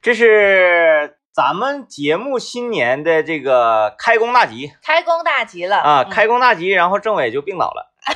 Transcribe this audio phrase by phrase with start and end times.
[0.00, 7.92] 这是咱们节目新年的这个开工大吉开工大吉了啊，嗯开工大吉，然后政委就病倒了。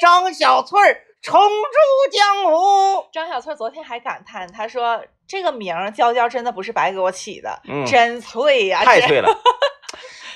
[0.00, 3.06] 张小翠儿重出江湖。
[3.12, 9.28] 张小翠昨天还感叹，她说这个名儿娇娇真的不是白给我起的，嗯真脆呀、这太脆了。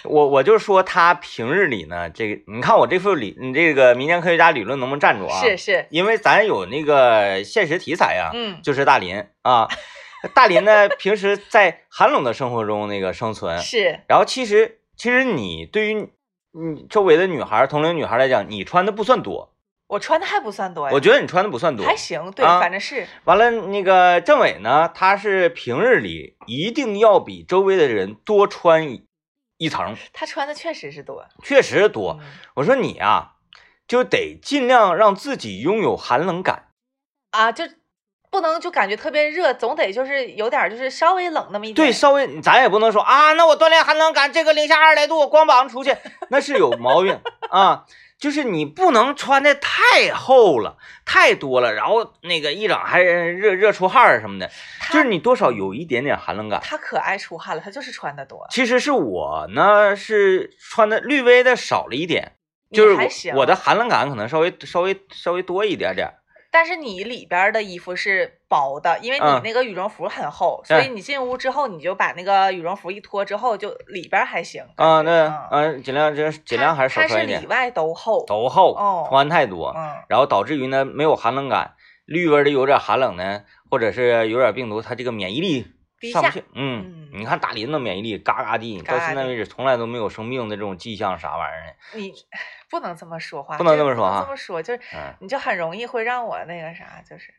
[0.05, 5.41] 我我就说他平日里呢，这个你看我这副理，你这个民间科学家理论能不能站住啊？
[5.41, 9.69] 是，是，因为咱有那个现实题材呀、嗯，就是大林啊。
[10.35, 15.95] 大林呢，平时在寒冷的生活中那个生存，是然后其实其实你对于
[16.53, 19.55] 你周围的女孩、同龄女孩来讲，你穿的不算多，
[19.87, 28.99] 我穿的还不算多呀，我觉得你穿的不算多，还行，对，啊反正是完了，那个政委呢，他是平日里一定要比周围的人多穿
[29.61, 32.17] 一一层，他穿的确实是多，确实多。
[32.19, 33.33] 嗯我说你啊，
[33.87, 36.69] 就得尽量让自己拥有寒冷感。
[37.31, 37.65] 啊，就
[38.31, 45.95] 不能就感觉特别热，总得就是有点就是稍微冷那么一点，对，稍微咱也不能说啊，那我锻炼寒冷感，这个零下二十来度，我光膀子出去，
[46.31, 47.85] 那是有毛病 啊。
[48.21, 50.77] 就是你不能穿的太厚了，
[51.07, 54.51] 太多了，然后那个一整还热热出汗什么的，
[54.93, 56.61] 就是你多少有一点点寒冷感。
[56.63, 62.33] 他可爱出汗了，他就是穿的多，其实是我呢，是穿的略微的少了一点，
[62.71, 66.13] 就是我的寒冷感可能稍微稍微稍微多一点点。
[66.51, 69.41] 但是你里边的衣服是薄的，因为你嗯。
[69.43, 85.67] 那个羽绒服很厚，对所以你进屋之后，你就把那个羽绒服一脱之后，就里边还行啊，感觉那嗯，尽量这尽量还是少它穿一点，是里外都厚，都厚，哦穿太多，嗯，然后导致于呢没有寒冷感，略微的有点寒冷呢，或者是有点病毒，它这个免疫力
[86.13, 86.45] 上不去。
[86.55, 91.99] 嗯嗯，你看大林的免疫力嘎嘎地，嘎嘎地到现在为止从来都没有生病的这种迹象，啥玩意儿的。
[91.99, 92.15] 你
[92.71, 97.35] 不能这么说话，不能这么说啊这么说就是嗯，你就很容易会让我那个啥，就是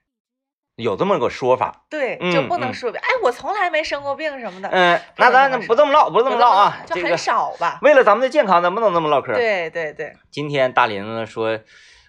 [0.76, 1.86] 有这么个说法。
[1.90, 6.82] 对，嗯就不能嗯说哎，我从来没生过病什么的，嗯，那咱不这么唠，不这么唠啊。
[6.86, 7.80] 就很这个少吧。
[7.82, 9.34] 为了咱们的健康，咱不能这么唠嗑。
[9.34, 11.60] 对对对，今天大林子说，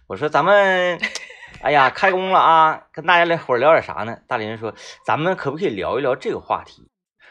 [0.09, 0.99] 我说咱们，
[1.62, 4.19] 哎呀，开工了啊，跟大家来伙聊点啥呢？
[4.27, 4.75] 大林说，
[5.05, 6.91] 咱们可不可以聊一聊这个话题？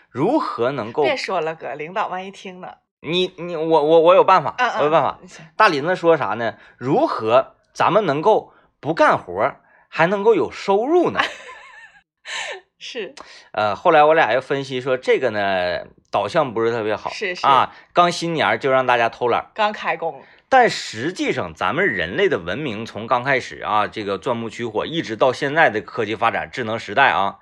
[0.09, 2.69] 如何能够别说了哥，领导万一听呢。
[3.01, 5.19] 你你我我我有办法，我有办法。
[5.27, 6.55] 行大林子说啥呢？
[6.77, 9.55] 如何咱们能够不干活
[9.89, 11.19] 还能够有收入呢？
[12.79, 13.13] 是
[13.51, 19.51] 呃，后来我俩又分析说，这个呢导向不是特别好，是是啊，刚新年就让大家偷懒。
[19.53, 27.37] 刚开工，但实际上，咱们人类的文明从刚开始啊，这个钻木取火，一直到现在的科技发展、智能时代啊，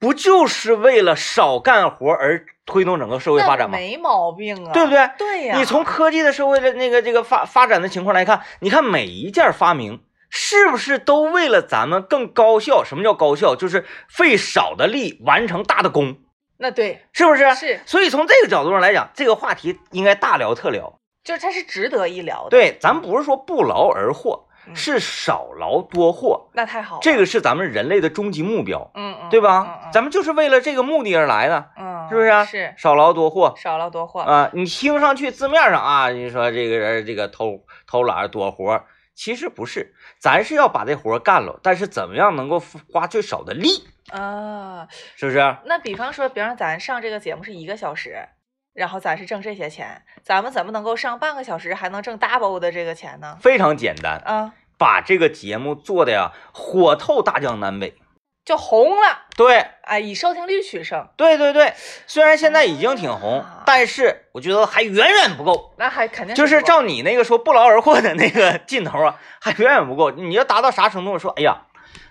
[0.00, 3.76] 不就是为了少干活而推动整个社会发展吗？
[3.76, 5.10] 没毛病啊，对不对？
[5.18, 10.00] 对呀，你从科技的社会的那个这个发发展的情况来看，你看每一件发明
[10.30, 12.82] 是不是都为了咱们更高效？
[12.82, 13.54] 什么叫高效？
[13.54, 16.16] 就是费少的力完成大的功，
[16.56, 17.54] 那对是不是？
[17.54, 20.98] 是，所以从这个角度上来讲，这个话题应该大聊特聊。
[21.26, 22.50] 就是它是值得一聊的。
[22.50, 29.66] 对，咱不是说不劳而获，嗯是少劳多获，那太好了，这个是咱们人类的终极目标，嗯嗯，对吧？
[29.66, 32.44] 嗯嗯咱们就是为了这个目的而来的，嗯是不是啊？
[32.44, 38.84] 是少劳多获少劳多获，啊、你听上去字面上啊，你说这个人这个偷偷懒多活，
[39.16, 42.62] 其实不是，咱是要把这活干了，但是怎么样能够
[42.92, 43.68] 花最少的力，
[44.10, 45.56] 啊，是不是？
[45.64, 48.28] 那比方说，比方咱上这个节目是一个小时，
[48.76, 53.38] 然后咱是挣这些钱，咱们怎么能够上半个小时还能挣 double 的这个钱呢？
[53.40, 57.96] 非常简单，啊，把这个节目做的呀火透大江南北。
[58.44, 61.74] 就红了，对，哎，以收听率取胜，对对对，
[62.06, 65.74] 虽然现在已经挺红，啊但是我觉得还远远不够。
[65.78, 70.12] 那还肯定就是照你那个说不劳而获的那个 劲头啊，还远远不够。
[70.12, 71.18] 你要达到啥程度？
[71.18, 71.62] 说，哎呀，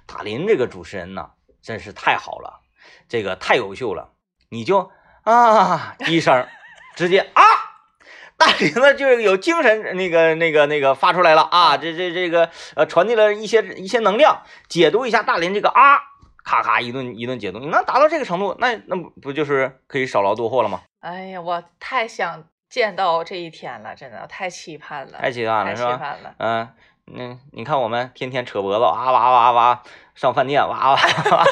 [0.05, 1.29] 大林这个主持人呐，
[1.61, 2.59] 真是太好了，
[3.07, 4.09] 这个太优秀了。
[4.49, 4.91] 你就
[5.25, 6.47] 啊一声，
[6.96, 7.44] 直接啊，
[8.38, 16.00] 大林子就是有精神，那个那个那个发出来了啊，这这这个呃传递了一些一些能量，解读一下大林这个啊，
[16.44, 17.59] 咔咔一顿一顿解读。
[17.59, 20.81] 你能达到这个程度，那那不不就是可以少劳多获了吗？
[21.01, 25.98] 哎呀，我太想见到这一天了，真的太期盼了，太期待太期了是吧？
[25.98, 26.36] 盼了。
[26.38, 26.69] 嗯，
[27.07, 29.84] 那你看我们天天扯脖子，哇哇哇哇，
[30.16, 31.00] 上饭店哇哇
[31.31, 31.46] 哇，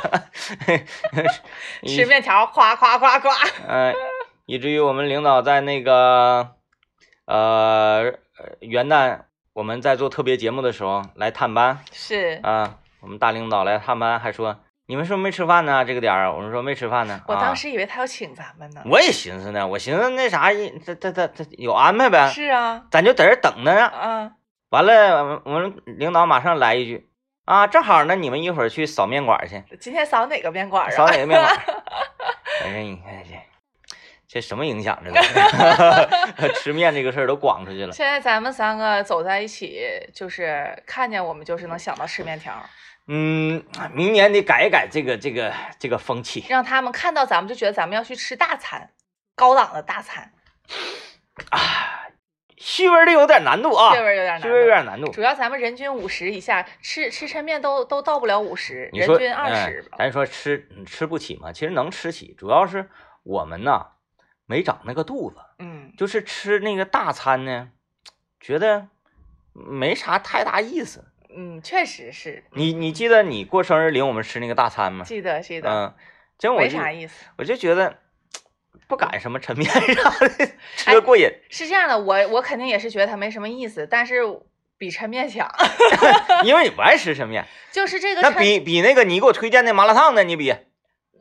[1.86, 3.32] 吃面 条，夸夸夸夸。
[3.68, 3.94] 嗯，
[4.46, 6.52] 以至于我们领导在那个
[7.26, 8.14] 呃
[8.60, 9.22] 元旦
[9.54, 14.58] 我们在做特别节目的时候来探班是啊，我们大领导来探班还说
[14.88, 15.86] 你们是不是没吃饭呢？
[15.86, 17.14] 这个点儿，我们说没吃饭呢。
[17.14, 18.82] 啊我当时以为他要请咱们呢。
[18.86, 20.52] 我也寻思呢，我寻思那啥，
[20.86, 23.86] 他他他他有安排呗，是啊，咱就在这等着呢。
[23.86, 24.32] 啊，
[24.74, 27.08] 完了，我们领导马上来一句
[27.46, 31.12] ：“啊，正好呢，你们一会儿去扫面馆去，今天扫哪个面馆啊扫啊？
[31.12, 31.56] 哪个面馆？
[32.60, 33.40] 反正你看这
[34.28, 35.22] 这什么影响这都
[36.48, 37.92] 是吃面这个事儿都广出去了。
[37.94, 39.80] 现在咱们三个走在一起，
[40.12, 42.52] 就是看见我们就是能想到吃面条，
[43.06, 48.90] 嗯，明年得改一改这个这个这个风气让他们看到咱们就觉得咱们要去吃大餐，
[49.36, 50.32] 高档的大餐，
[51.52, 52.03] 啊，
[52.66, 54.68] 细微的有点难度啊，这味儿有点难细微有度。
[54.70, 55.12] 点难度。
[55.12, 59.86] 主要咱们人均五十以下，吃吃抻面都都到不了五十，人均二哎十。
[59.98, 62.90] 咱说吃嗯吃不起嘛，其实能吃起，主要是
[63.24, 63.88] 我们呐
[64.46, 67.70] 没长那个肚子，嗯，就是吃那个大餐呢，
[68.40, 68.88] 觉得
[69.52, 71.04] 没啥太大意思。
[71.36, 75.04] 嗯，确实是，你你记得你过生日领我们吃那个大餐吗？
[75.04, 75.94] 记得记得，嗯，
[76.38, 77.26] 真我没就啥意思。
[77.38, 78.00] 我就觉得
[78.88, 80.30] 不敢什么抻面啥的，
[80.76, 81.30] 吃个过瘾。
[81.50, 84.22] 是这样的，我我肯定也是觉得它没什么意思，但是
[84.78, 85.50] 比抻面强
[86.44, 90.54] 因为你不爱吃抻面，就是这个抻那比比那个你给我推荐的麻辣烫呢，你比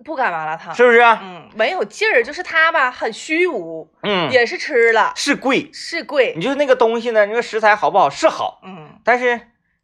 [0.05, 1.01] 不敢麻辣烫，是不是？
[1.01, 5.71] 嗯，没有劲儿，就是它吧很虚无，嗯，也是吃了是贵。
[5.73, 9.41] 是贵你，就是那个东西呢，那个食材好不好是好，嗯，但是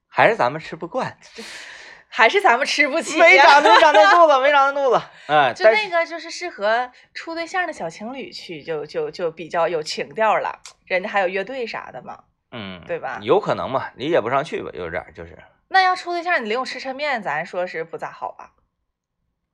[0.08, 1.16] 还是咱们吃不惯，
[2.08, 3.44] 还是咱们吃不起没呀。
[3.60, 5.00] 长没长那肚子，没长那肚子。
[5.28, 10.58] 哎，就那个就是适合处对象的小情侣去，就就就比较有情调了。
[10.86, 12.18] 人家还有乐队啥的嘛。
[12.50, 15.38] 嗯，对吧有可能嘛，理解不上去吧，有点就是。
[15.68, 18.52] 那要处对象，你领我吃抻面，咱说是不咋好吧？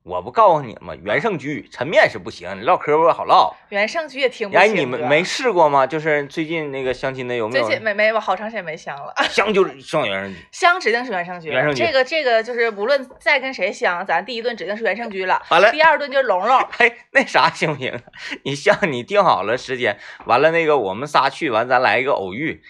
[0.05, 0.93] 我不告诉你吗？
[1.03, 3.51] 原盛居抻面是不行，唠嗑不好唠。
[3.69, 5.87] 原盛居也听不清哎，你们没试过吗？
[5.87, 10.37] 就是最近那个相亲的有没最有近没没我好长时间没相了， 相就是上原盛居？
[10.51, 16.55] 相指定是原盛居居这个这个就是无论再跟谁相，咱第一顿指定是原盛居了，完了，第二顿就是龙龙。
[16.77, 17.99] 哎，那啥行不行？
[18.43, 22.61] 你像你定好了时间，完了那个我们仨去完，咱来一个偶遇，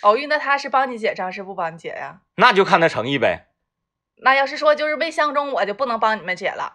[0.00, 2.20] 偶遇那他是帮你结账是不帮你结呀？
[2.36, 3.47] 那就看他诚意呗。
[4.20, 6.74] 那要是说就是未相中，我就不能帮你们解了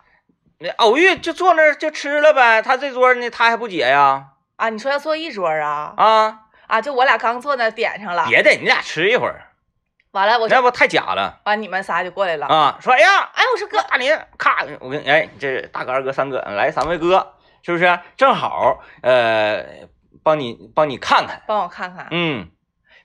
[0.60, 4.28] 那偶遇就坐那儿就吃了呗，他这桌呢他还不解呀？
[4.56, 4.69] 啊？
[4.69, 5.94] 你说要坐一桌啊？
[5.98, 9.48] 啊，啊，就我俩刚坐那点上了，别的你俩吃一会儿，
[10.12, 12.45] 完了我就那不太假了完你们仨就过来了。
[12.48, 12.78] 啊？
[12.80, 18.00] 说哎呀，哎，我说哥，大林，咔，我跟哎，这大哥、二哥、三哥来三位哥，是不是？
[18.16, 19.66] 正好呃，
[20.24, 22.07] 帮你帮你看看，帮我看看。
[22.12, 22.48] 嗯，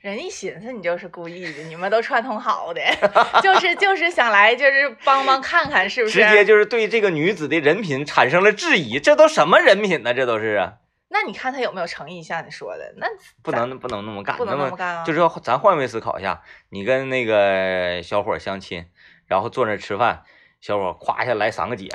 [0.00, 2.80] 人一寻思你就是故意的，你们都串通好的，
[3.42, 6.20] 就是就是想来就是帮帮看看是不是？
[6.22, 10.14] 直接就是对这个女子的人品产生了质疑，这都什么人品呢？
[10.14, 10.74] 这都是啊，
[11.08, 12.22] 那你看他有没有诚意？
[12.22, 13.08] 像你说的，那
[13.42, 18.86] 不能不能那么干，不能那那么干啊就是说咱换位思考一下，你跟那个小伙相亲，
[19.26, 20.22] 然后坐那吃饭，
[20.60, 21.88] 小伙儿夸一下来三个姐，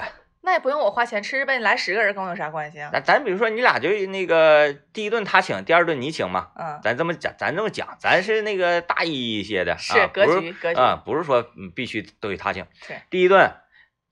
[0.46, 2.90] 那也不用我花钱吃呗，你来十个人跟我有啥关系啊？
[2.92, 12.94] 咱咱比如说你俩就那个第一顿他请，第二顿你请嘛，嗯，咱这么讲，咱这么讲，咱是那个大意一些的，是啊、格不局格局啊、不是说嗯必须都得他请是。
[13.10, 13.54] 第一顿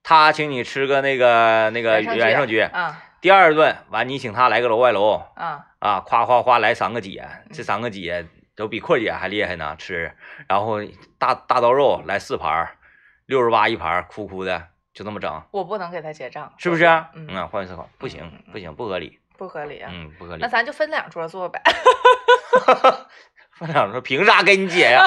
[0.03, 8.25] 他请你吃个那个那个原盛居原盛居，啊第二顿完你请他来个楼外楼啊，啊，夸夸夸来三个姐，嗯这三个姐
[8.55, 10.15] 都比阔姐还厉害呢，吃，
[10.47, 10.77] 然后
[11.19, 12.77] 大大刀肉来四盘儿，
[13.25, 16.85] 六十八一盘儿，哭哭的就这么整，我不能给他结账，是不是？
[17.13, 19.89] 嗯，啊，换位思考，不行不行，不合理，不合理啊。
[19.93, 20.47] 嗯，不合理那。
[20.47, 21.61] 咱就分两桌坐呗。
[23.53, 25.05] 分两桌凭啥给你结呀？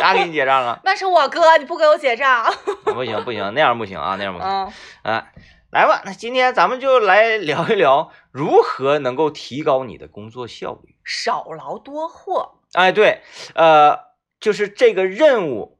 [0.00, 0.78] 啥给你结账啊？
[0.84, 2.44] 那是我哥，你不给我结账。
[2.84, 4.48] 不行不行，那样不行啊，那样不行。
[4.48, 4.72] 嗯，
[5.02, 5.26] 啊，
[5.70, 10.94] 来吧，那今天咱们就来聊一聊如何能够提高你的工作效率。
[11.02, 12.60] 少劳多获。
[12.74, 13.22] 哎，对，
[13.54, 13.98] 呃，
[14.38, 15.78] 就是这个任务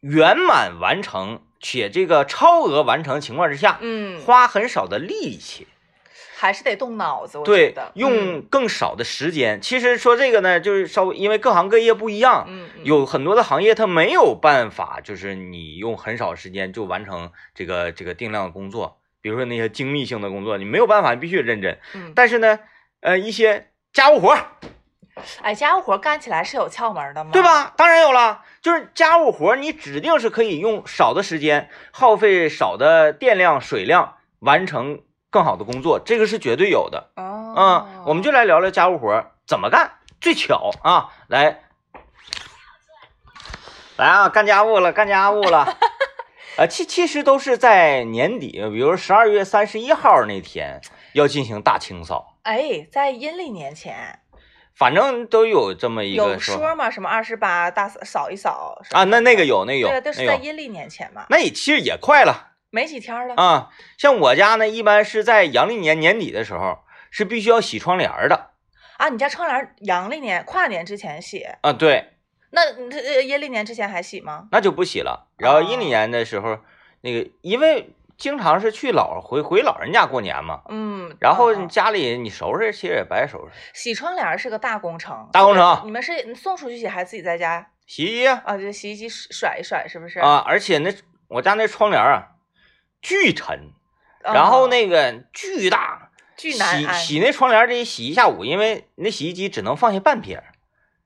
[0.00, 5.66] 圆满完成且这个超额完成情况之下，嗯，花很少的力气，
[6.36, 9.60] 还是得动脑子，我觉对得，用更少的时间。
[9.60, 21.76] 其实说这个呢，就是稍微因为各行各业不一样，嗯，嗯，有很多的行业它没有办法，就是你用很少时间就完成这个这个定量的工作，比如说那些精密性的工作，你没有办法，你必须得认真。
[21.94, 22.60] 嗯，但是呢，
[23.00, 24.46] 呃，一些家务活儿，
[25.42, 27.30] 哎，家务活干起来是有窍门的吗？
[27.32, 27.42] 对？
[27.42, 27.72] 吧？
[27.76, 37.10] 当然有了，就是家务活儿，你指定是可以用少的时间，耗费少的电量、水量，完成更好的工作，这个是绝对有的。
[37.16, 41.10] 哦，嗯，我们就来聊聊家务活儿怎么干最巧啊！
[41.28, 41.60] 来，
[43.96, 45.76] 来啊，干家务了，干家务了。
[46.56, 50.80] 呃，其其实都是在年底，比如十二月三十一号那天
[51.12, 54.20] 要进行大清扫，哎，在阴历年前
[54.76, 56.90] 反正都有这么一个说法说吗？
[56.90, 59.04] 什么二十八大扫扫一扫啊。
[59.04, 63.34] 那那个有，那个有，对啊，都是，在阴历年前嘛，那也其实也快了没几天了。
[63.36, 63.70] 啊。
[63.96, 66.80] 像我家呢，一般是在阳历年年底的时候
[67.10, 68.50] 是必须要洗窗帘的
[68.98, 71.72] 啊，你家窗帘阳历年跨年之前洗，啊。
[71.72, 72.12] 对，
[72.50, 74.48] 那你这呃阴历年之前还洗吗？
[74.52, 75.28] 那就不洗了。
[75.38, 76.58] 然后阴历哦年的时候，
[77.00, 85.82] 那个因为经常是去老回回老人家过年嘛，嗯，然后你家里你收拾其实也白收拾，洗窗帘是个大工程，大工程。
[85.84, 87.66] 你们是送出去洗还是自己在家？
[87.86, 88.42] 洗衣机啊。
[88.44, 88.56] 啊？
[88.56, 90.18] 就洗衣机甩一甩，是不是？
[90.20, 90.90] 啊，而且那
[91.28, 92.28] 我家那窗帘啊
[93.02, 93.70] 巨沉，
[94.24, 100.42] 嗯，然后那个巨大，巨难洗洗那窗帘得洗一下午，因为那洗衣机只能放下半撇，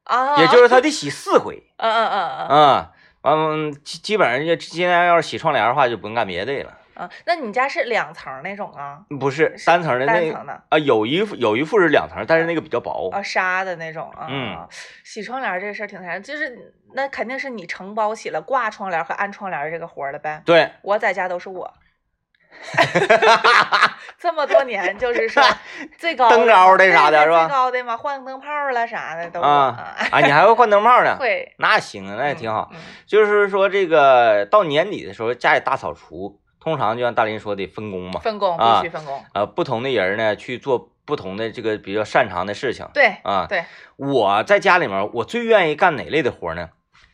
[0.05, 1.71] 啊，也就是它得洗四回。
[1.77, 2.49] 嗯嗯嗯嗯。
[2.49, 2.93] 啊。
[3.23, 6.79] 嗯，基基本上就今天要是洗窗帘的话，就不用干别的了。
[7.01, 9.01] 嗯，那你家是两层那种啊？
[9.19, 13.09] 不是是单层的那单层的啊，有一副有一副是两层，但是那个比较薄。
[13.13, 14.27] 啊，纱的那种啊。
[14.29, 14.69] 嗯，
[15.05, 20.43] 洗窗帘这事儿挺难，就是那肯定是你承包起了挂窗帘和安窗帘这个活儿了呗。
[20.45, 21.73] 对，我在家都是我，
[24.19, 25.43] 这么多年就是说
[25.97, 31.17] 最高灯高的啥的是吧最高的嘛，换灯泡了啥的都啊啊，你还会换灯泡呢？
[31.19, 32.69] 会，那行啊，那也挺好。
[32.73, 32.77] 嗯。
[32.79, 43.47] 嗯就是说这个到年底的时候，家里大扫除，通常就像大林说的分工嘛，分工啊必须分工，呃，不同的人呢去做不同的这个比较擅长的事情对啊。
[43.49, 43.65] 对，
[43.97, 46.71] 我在家里面，我最愿意干哪类的活呢？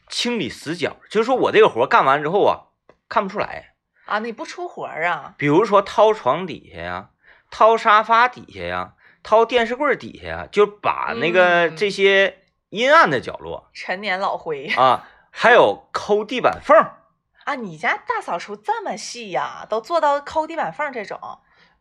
[0.09, 2.71] 清理死角，就是说我这个活干完之后啊，
[3.09, 3.75] 看不出来。
[4.05, 5.35] 啊，你不出活啊？
[5.37, 7.11] 比如说掏床底下呀，
[7.51, 8.93] 掏沙发底下呀，
[9.25, 12.39] 掏电视柜底下呀，就把那个嗯这些
[12.69, 16.99] 阴暗的角落陈年老灰啊，还有抠地板缝儿，
[17.47, 17.55] 啊！
[17.55, 21.17] 你家大扫除这么细呀，都做到抠地板缝这种，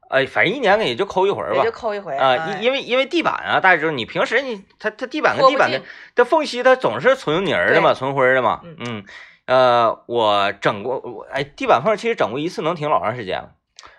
[0.09, 1.71] 哎，反正一年也就抠一回吧也就。
[1.71, 5.81] 抠一回啊，哎因因为因为地板啊，大家知道，你平时你它它地板跟地板的
[6.13, 8.61] 这缝隙，它总是存泥儿的嘛，存灰儿的嘛。
[8.63, 9.05] 嗯嗯，
[9.47, 13.55] 呃，我整过，我哎，地板缝其实整过一次能挺老长时间了。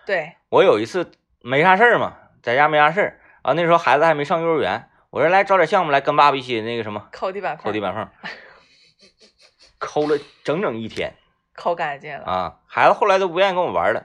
[0.07, 8.09] 对，我有一次没啥事儿嘛，在家没啥事儿啊，那时候孩子还没上幼儿园，我说来找点项目来跟爸爸一起那个什么抠地板缝，抠地板缝，
[9.79, 11.17] 抠了整整一天
[11.57, 12.25] 抠干净了。
[12.25, 14.05] 啊，孩子后来都不愿意跟我玩了，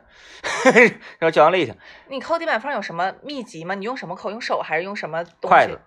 [1.19, 1.75] 要教养累挺。
[2.07, 3.75] 你抠地板缝有什么秘籍吗？
[3.75, 4.31] 你用什么抠？
[4.31, 5.47] 用手还是用什么东西？
[5.47, 5.79] 筷子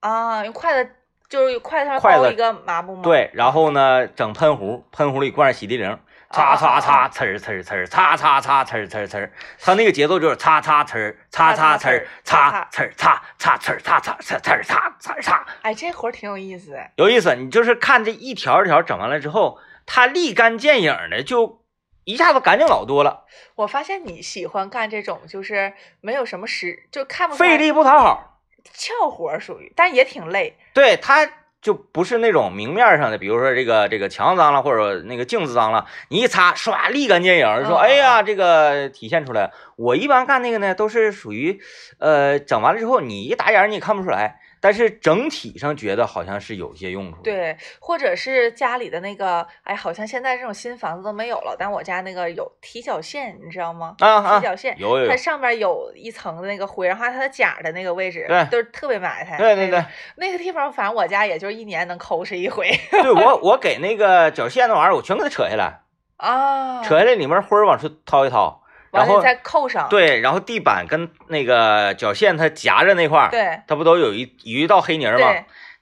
[0.00, 0.90] 啊，用筷子，
[1.28, 5.98] 就是筷子上筷子包一个抹布吗？，对，然后呢，整喷壶，喷壶里灌上洗涤灵，
[6.30, 15.46] 擦擦擦，呲儿呲儿呲儿，擦擦擦，呲儿呲儿呲儿，它那个节奏就是擦擦呲儿，擦擦呲儿，擦呲儿，擦擦呲儿，擦擦呲呲儿，擦擦擦。
[15.62, 16.76] 哎，这活儿挺有意思。
[16.96, 21.62] 有意思，你就是看这一条一条整完了之后，它立竿见影的就
[22.04, 23.24] 一下子干净老多了，
[23.54, 28.40] 我发现你喜欢干这种，就是没有什么实，就看不费力不讨好。
[28.72, 30.56] 俏活儿属于，但也挺累。
[30.72, 31.28] 对，它
[31.60, 39.52] 就不是那种明面上的，比如说这个这个墙脏了，或者那个镜子脏了，你一擦唰立竿见影，说嗯哎呀这个体现出来。
[39.76, 41.60] 我一般干那个呢，都是属于
[41.98, 53.96] 呃整完了之后，你一打眼儿你也看不出来，但是整体上觉得好像是有些用处。，对，或者是家里的那个，哎，好像现在这种新房子都没有了，但我家那个有踢脚线，你知道吗？
[53.98, 59.36] 啊啊踢脚线，有有有它，上边有一层的那个灰，然后它的甲的那个位置，对都是特别埋汰。
[59.36, 65.80] 对对对那个，，那个地方，反正我家也就是一年能抠哧一回对我 我给那个脚线那玩意儿，我全给它扯下来，
[66.18, 68.61] 啊，扯下来里面灰儿往出掏一掏，
[68.92, 69.88] 然后再扣上。
[69.88, 75.34] 对，然后地板跟那个脚线它夹着那块儿，对它不都有一有一道黑泥儿吗？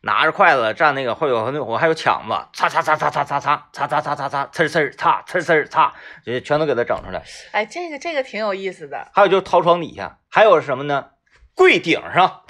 [0.02, 5.92] 拿着筷子蘸那个，会有那我还有抢子，擦擦擦擦擦擦擦擦擦擦擦擦，呲呲擦呲呲擦，
[6.24, 7.22] 这全都给它整出来。
[7.52, 9.08] 哎，这个这个挺有意思的。
[9.12, 11.10] 还有就是掏床底下，还有什么呢？
[11.54, 12.44] 柜顶上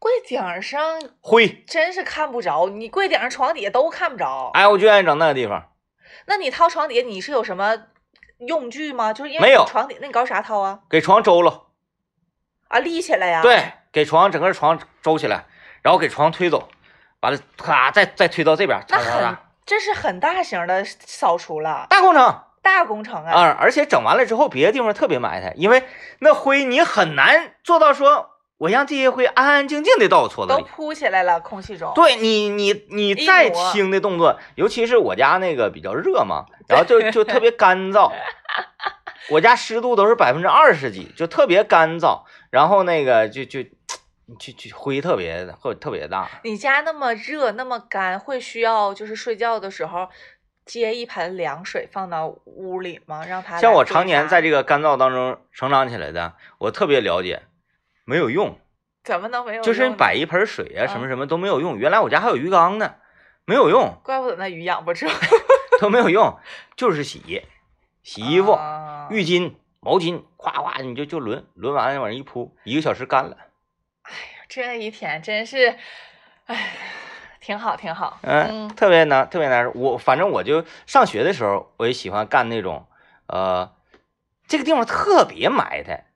[0.00, 4.50] 柜顶上灰，真是看不着，你柜顶上、床底下都看不着。
[4.54, 5.68] 哎，我就愿意整那个地方。
[6.26, 7.76] 那你掏床底下，你是有什么
[8.38, 9.12] 用具吗？
[9.12, 10.80] 就是因为没有你床底，那你搞啥掏啊？
[10.90, 11.64] 给床周了，
[12.68, 13.42] 啊，立起来呀？
[13.42, 15.44] 对，给床整个床周起来，
[15.82, 16.68] 然后给床推走，
[17.20, 23.32] 完了咔再再推到这边，那很这是很大型的扫除了，大工程大工程啊！
[23.32, 23.56] 啊！
[23.60, 25.84] 而且整完了之后，别的地方特别埋汰，因为
[26.18, 30.62] 那灰你很难做到说我让这些灰安安静静的到我搓子都。
[30.62, 31.92] 铺起来了，空气中。
[31.94, 38.10] 对你，你你再轻的动作，尤其是我家那个比较热嘛， 然后就就特别干燥，
[39.30, 46.28] 我家湿度都是百分之二十几，就特别干燥，然后那个就就就就灰特别会特别大。
[46.42, 50.08] 你家那么热那么干，会需要就是睡觉的时候
[50.64, 53.22] 接一盆凉水放到屋里吗？
[53.26, 57.42] 让它像我常年在这个干燥当中成长起来的，我特别了解，
[58.06, 58.58] 没有用，
[59.04, 59.62] 怎么能没有用？
[59.62, 61.76] 就是你摆一盆水啊，什么嗯什么都没有用。
[61.76, 62.94] 原来我家还有鱼缸呢，
[63.44, 65.06] 没有用，怪不得那鱼养不住。
[65.78, 66.38] 都没有用，
[66.74, 67.44] 就是洗
[68.02, 68.52] 洗衣服。
[68.52, 73.36] 啊浴巾、毛巾，夸夸你就就轮轮完了往上一铺，一个小时干了。
[74.02, 75.76] 哎呀这一天真是，
[76.46, 76.72] 哎，
[77.40, 78.18] 挺好，挺好。
[78.22, 79.70] 嗯，特别难，特别难受。
[79.72, 82.86] 我反正我就上学的时候，我也喜欢干那种，
[83.26, 83.70] 呃，
[84.48, 86.06] 这个地方特别埋汰。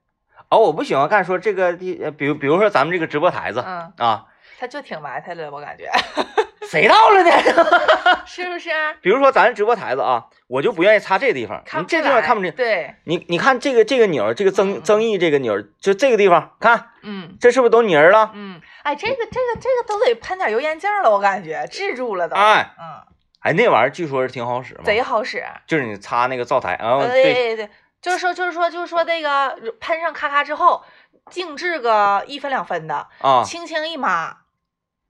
[0.51, 4.25] 哦，我不喜欢干说这个地，比如比如说咱们这个直播台子，嗯啊，
[4.59, 5.89] 他就挺埋汰的，我感觉。
[6.69, 7.31] 谁到了呢？
[8.25, 8.69] 是不是？
[9.01, 12.53] 比如说咱直播台子啊，我就不愿意擦这个地方，你这地方看不见。
[12.53, 18.31] 对，你你看这个这个钮，这个增增益这个钮，就这个地方，看，嗯，这是不是都泥了？
[18.33, 22.35] 嗯，哎，这个这个这个都得喷点油烟净了，我感觉治住了都。
[22.35, 23.01] 哎，嗯，
[23.39, 25.43] 哎，那玩意儿据说是挺好使嘛，贼好使。
[25.65, 27.69] 就是你擦那个灶台，然后对对对，
[28.01, 30.83] 就是说就是说就是说那个喷上咔咔之后，
[31.29, 34.37] 静置个一分两分的啊，轻轻一抹。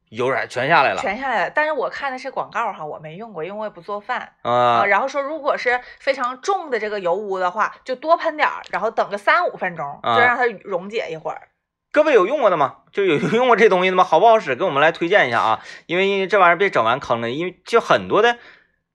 [0.10, 1.52] 油染全下来了，全下来了。
[1.56, 4.84] 但是我看的是广告哈，我没用过，因为我也不做饭啊。
[4.86, 11.48] 然后说，如果是非常重的这个油污的话，就多喷点儿，然后等个三五分钟，就让它溶解一会儿。
[11.94, 12.80] 各位有用过的吗？
[12.92, 14.04] 就 有用过这东西的吗？
[14.04, 14.54] 好不好使？
[14.58, 15.62] 给我们来推荐一下啊！
[15.86, 18.38] 因为这玩意儿别整完坑了，因为就很多的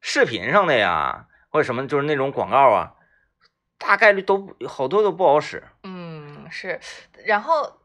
[0.03, 2.93] 视频上的呀，或者什么就是那种广告啊，
[3.79, 5.63] 大概率都好多都不好使。
[5.83, 6.81] 嗯，是。
[7.25, 7.79] 然后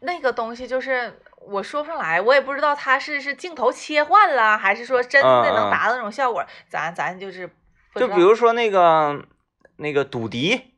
[0.00, 1.20] 那个东西就是。
[1.48, 6.44] 我说不上来，我也不知道它是是镜头切换了，还是说真的能达到那种效果。
[6.68, 7.48] 咱咱就是，
[7.94, 9.24] 就比如说那个
[9.76, 10.74] 那个堵迪，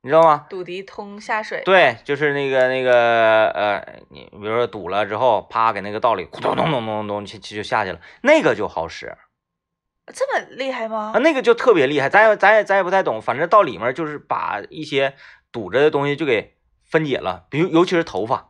[0.00, 0.46] 你知道吗？
[0.50, 1.62] 堵迪通下水。
[1.64, 9.16] 对，就是那个那个呃，你比如说堵了之后，啪给那个道里咚咚咚咚咚咚就就下去了，那个就好使。
[10.12, 11.12] 这么厉害吗？
[11.14, 15.14] 啊，那个就特别厉害，咱也咱也咱也不太懂，反正到里面就是把一些
[15.52, 18.48] 堵着的东西就给分解了，比如尤其是头发。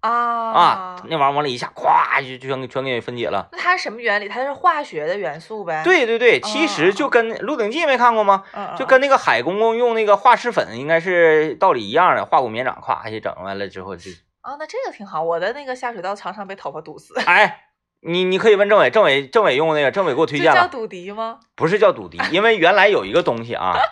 [0.00, 1.02] 啊啊！
[1.08, 3.48] 那玩意儿往里一下，咵就就全给全给分解了。
[3.52, 4.28] 那它是什么原理？
[4.28, 5.82] 它是化学的元素呗？
[5.82, 8.44] 对对对，其实就跟《鹿鼎记》没看过吗？
[8.76, 12.26] 就跟那个海公公用那个化石粉，应该是道理一样的。
[12.26, 14.10] 化骨绵掌，咵一整完了之后就
[14.42, 15.22] 啊，那这个挺好。
[15.22, 17.18] 我的那个下水道常常被头发堵死。
[17.24, 17.68] 哎，
[18.06, 20.60] 你你可以问政委，政委政委用那个，政委给我推荐了。
[20.60, 21.40] 叫赌迪吗？
[21.54, 23.74] 不是叫堵迪，因为原来有一个东西啊。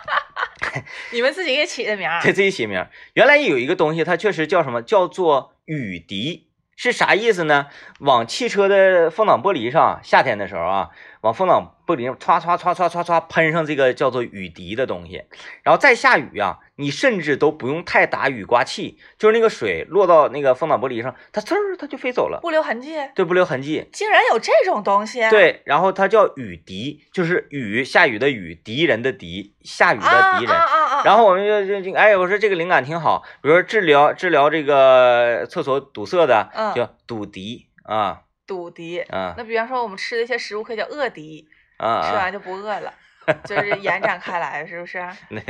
[1.11, 2.21] 你们自己给起的名儿？
[2.21, 2.85] 给自己起名。
[3.13, 4.81] 原来有一个东西，它确实叫什么？
[4.81, 6.47] 叫做雨滴。
[6.75, 7.67] 是啥意思呢？
[7.99, 10.89] 往汽车的风挡玻璃上，夏天的时候啊，
[11.21, 15.23] 往风挡玻璃上唰唰唰唰唰唰喷上这个叫做雨滴的东西，
[15.63, 16.59] 然后再下雨啊。
[16.75, 22.95] 你甚至都不用太打雨刮器，就是那个水落到那个风挡玻璃上，它呲儿它就飞走了，不留痕迹。
[23.13, 23.87] 对，不留痕迹。
[23.93, 25.29] 竟然有这种东西。
[25.29, 30.51] 对，然后它叫雨滴，就是雨下雨的雨，敌人的敌，下雨的敌人。
[30.51, 30.82] 啊啊啊！
[31.03, 39.35] 然后我们就就就哎，我说这个灵感挺好，比如说治疗治疗这个厕所堵塞的，叫堵敌啊，堵敌啊。
[39.37, 42.93] 那比方说我们吃的一些食物可以叫饿敌，啊，吃完就不饿了，
[43.45, 45.05] 就是延展开来，是不是？
[45.29, 45.41] 那。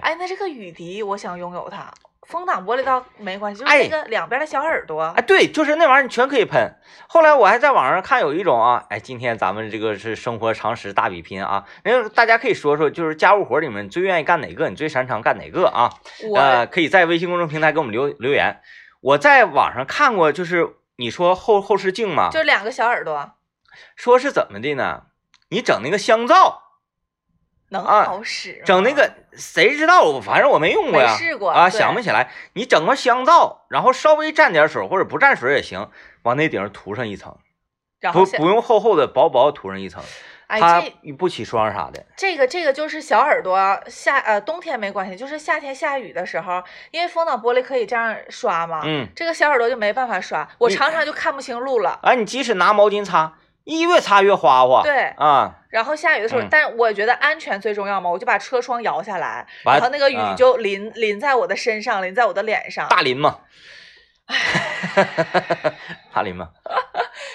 [0.00, 1.92] 哎，那这个雨笛，我想拥有它。
[2.26, 5.02] 风挡玻璃倒没关系，就是那个两边的小耳朵。
[5.16, 6.72] 哎，对，就是那玩意儿，你全可以喷。
[7.08, 15.90] 后来我还在网上看有一种啊，哎，今天咱们这个是生活常识大比拼啊，那大家可以说说，就是家务活里面你最愿意干哪个，你最擅长干哪个啊？
[16.36, 18.60] 呃，可以在微信公众平台给我们留留言。
[19.00, 23.32] 我在网上看过，就是你说后后视镜嘛，就两个小耳朵，
[23.96, 25.02] 说是怎么的呢？
[25.50, 26.61] 你整那个香皂。
[27.72, 28.62] 能好使？
[28.64, 30.20] 整那个谁知道？
[30.20, 32.30] 反正我没用过呀，试过啊，想不起来。
[32.52, 35.90] 你整个香皂，然后稍微蘸点水或者不蘸水也行，
[36.22, 37.36] 往那顶上涂上一层，
[38.12, 40.02] 不不用厚厚的，薄薄涂上一层，
[40.46, 40.82] 它
[41.18, 42.04] 不起霜啥的。
[42.16, 51.98] 这个这个就是小耳朵，夏呃冬天没关系，就是夏天下雨的时候，因为风挡玻璃可以这样刷嘛，嗯，这个小耳朵就没办法刷，我常常就看不清路了。
[52.02, 53.32] 啊，你即使拿毛巾擦。
[53.64, 63.40] 一越擦越花花，对啊，然后下雨的时候，但我觉得安全最重要嘛，我就把车窗摇下来，然后那个雨就淋淋在我的身上，淋在我的脸上， 大淋嘛，
[66.12, 66.50] 大淋嘛，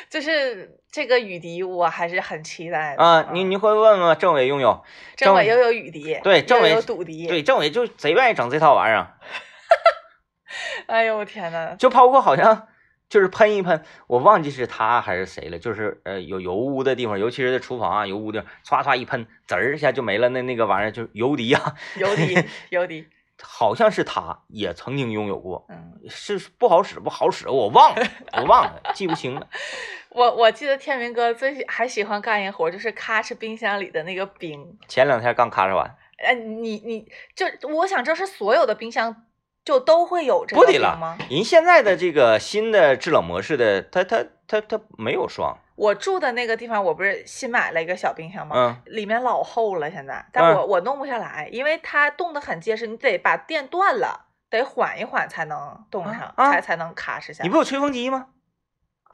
[0.08, 3.26] 就是这个雨滴，我还是很期待的啊。
[3.32, 4.84] 你你会问问政委拥有，
[5.16, 9.18] 政委又有雨滴，对，政委有堵滴，对，政委就贼愿意整这套玩意儿。
[10.86, 12.68] 哎呦我天呐，就包括好像。
[13.10, 15.58] 就是喷一喷，我忘记是他还是谁了。
[15.58, 20.30] 就是呃有油污的地方，尤其是在厨房啊，油污地方，唰唰一喷，滋儿一下就没了。
[20.30, 22.38] 那那个玩意儿就是油滴啊， 油滴，
[22.70, 23.08] 油滴，
[23.42, 29.48] 好像是他也曾经拥有过，嗯，是不好使不好使，我忘了，我忘了，记不清了。
[30.12, 34.78] 我我记得天明哥最还喜欢干一活，就是咔哧冰箱里的那个冰。
[34.88, 35.96] 前两天刚咔哧完。
[36.18, 39.27] 哎，你你就我想知道是所有的冰箱。
[39.68, 41.18] 就都会有这个不了吗？
[41.30, 45.58] 您现在的这个新的制冷模式的，它它它它没有霜。
[45.76, 48.56] 我住的那个地方，我不是新买了一个小冰箱吗？
[48.56, 57.44] 嗯，里面老厚了，现在，但我我弄不下来，因为它冻得很结实，你得把电断了，得缓一缓才能冻上，才才能卡实下。
[57.44, 58.28] 你不有吹风机吗？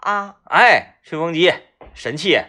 [0.02, 1.52] 啊，哎，吹风机
[1.96, 2.40] 神器，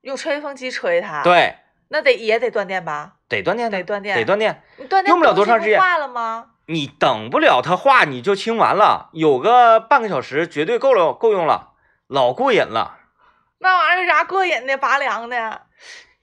[0.00, 1.56] 用吹风机吹它，，对，
[1.88, 3.16] 那得也得断电吧？
[3.28, 4.62] 得断电，得断电，得断电。
[4.78, 6.52] 你断电用不了多长时间化了吗？
[6.66, 11.72] 你等不了他化，你就清完了，有个半个小时绝对够了，够用了，
[12.06, 12.98] 老过瘾了。
[13.58, 14.76] 那玩意儿有啥过瘾的？
[14.76, 15.62] 拔凉的，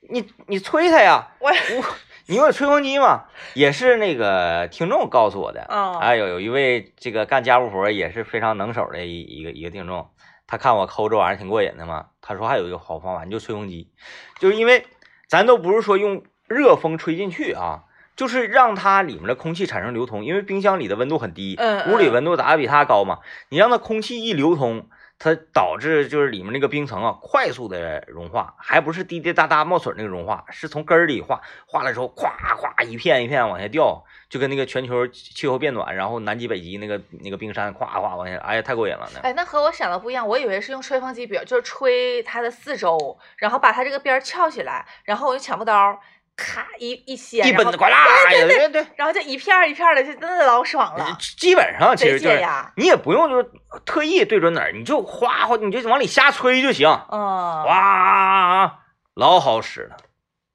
[0.09, 1.85] 你你吹它呀，我我
[2.27, 3.25] 你有吹风机吗？
[3.53, 10.09] 也是那个听众告诉我的，嗯还有有一位这个干家务活也是非常能手的一一个一个听众，
[10.47, 13.91] 他看我抠这玩意儿挺过瘾的嘛，他说还有一个好方法，你就吹风机，
[14.39, 14.85] 就是因为
[15.27, 23.19] 咱都不是说用热风吹进去啊，就是让它里面的空气产生流通，因为冰箱里的温度很低，嗯屋里嗯温度咋的比它高嘛，
[23.49, 24.87] 你让它空气一流通。
[25.23, 39.19] 它导致就是里面那个冰层啊快速的融化，还不是滴滴答答冒水那个融化，是从根儿里化，化了之后咵咵一片一片往下掉，就跟那个全球气候变暖，然后南极北极那个那个冰山咵咵往下，哎呀太过瘾了呢。
[39.21, 45.99] 哎，那和我想的不一样，我以为是用吹风机，比如就是吹它的四周，然后把它这个边儿翘起来，然后我用抢不刀，
[46.41, 52.43] 咔一一掀，一奔子呱啦，对对对，然后就一片一片的，就真的老爽了，基本上其实就是。
[52.75, 53.47] 你也不用就是
[53.85, 57.19] 特意对准哪儿，你就哗哗你就往里瞎吹就行，嗯，
[57.65, 58.79] 哇，
[59.13, 59.97] 老好使了，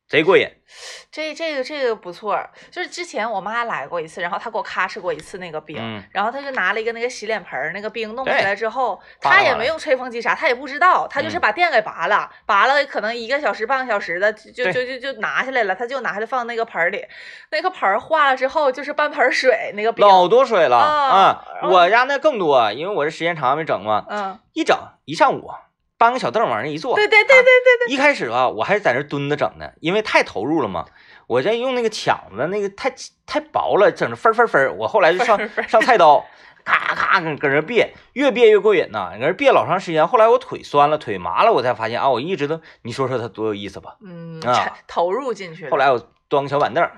[0.08, 0.48] 贼过瘾。
[1.12, 2.38] 这这个这个不错，
[2.70, 6.02] 就是之前我妈来过一次，然后她给我咔哧过一次那个冰，嗯。
[6.12, 11.40] 然后她就拿了一个那个洗脸盆儿，那个冰弄起来之后，她也没用吹风机啥，她也不知道，她就是嗯。
[11.40, 17.04] 把电给拔了，拔了可能一个小时半个小时的，就就就就就拿下来了，她就拿下来放那个盆儿里，
[17.50, 25.50] 那个盆儿化了之后就是半盆水那个冰，老多水了啊嗯我家那更多，因为我这时间长没整嘛，嗯，一整一上午，
[25.98, 26.94] 搬个小凳往那一坐。
[26.94, 30.86] 对对对对对对，一开始吧，我还是在那蹲着整呢，因为太投入了嘛。
[31.26, 32.94] 我这用那个抢子，那个太
[33.26, 34.76] 太薄了，整的分分分。
[34.76, 35.36] 我后来就上
[35.68, 36.24] 上菜刀，
[36.64, 40.06] 咔咔搁搁那别，越别越过瘾呐，搁那别老长时间。
[40.06, 43.96] 后来我腿酸了，腿麻了，我才发现啊，我一直都，你说说它多有意思吧。
[44.04, 46.88] 嗯，啊投入进去了，后来我端个小板凳，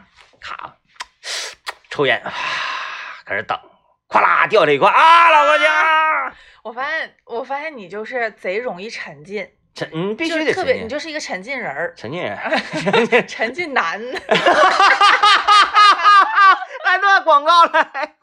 [0.40, 0.74] 咔，
[1.88, 2.30] 抽烟，啊，
[3.24, 3.58] 搁这等，
[4.10, 6.34] 咵啦掉这一块啊，老哥家，
[6.68, 12.36] 我发现我发现你就是贼容易沉浸，沉，你必须得特别，你就是一个沉浸人儿，沉浸人。
[13.26, 13.98] 沉浸男。
[16.84, 18.16] 来段广告来，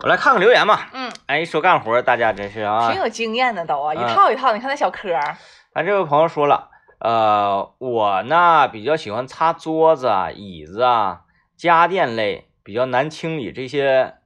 [0.00, 0.90] 我来看看留言吧。
[0.92, 3.00] 嗯，哎，说干活，大家真是啊挺。
[3.00, 4.52] 有经验的都啊，一嗯套一套。
[4.52, 5.38] 你看那小科儿，
[5.72, 6.68] 咱这位朋友说了，
[7.00, 11.22] 呃，我呢比较喜欢擦桌子啊、椅子啊、
[11.56, 14.16] 家电类比较难清理这些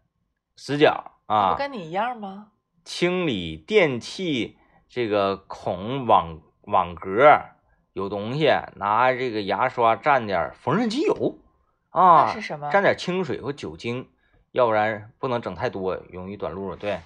[0.56, 2.48] 死角啊不啊，跟你一样吗？
[2.84, 7.40] 清理电器这个孔网网格
[7.92, 11.38] 有东西，拿这个牙刷蘸点缝纫机油
[11.90, 14.08] 啊，那是什么蘸点清水或酒精，
[14.50, 16.74] 要不然不能整太多，容易短路。
[16.74, 17.00] 对，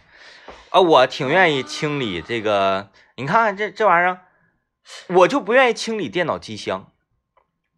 [0.70, 4.20] 啊，我挺愿意清理这个，你看这这玩意儿，
[5.08, 6.92] 我就不愿意清理电脑机箱。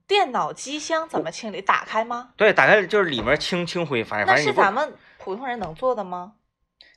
[0.06, 1.60] 电脑机箱怎么清理？
[1.60, 2.30] 打开吗？
[2.36, 6.34] 对，打开就是里面清清灰，反正那是咱们普通人能做的吗？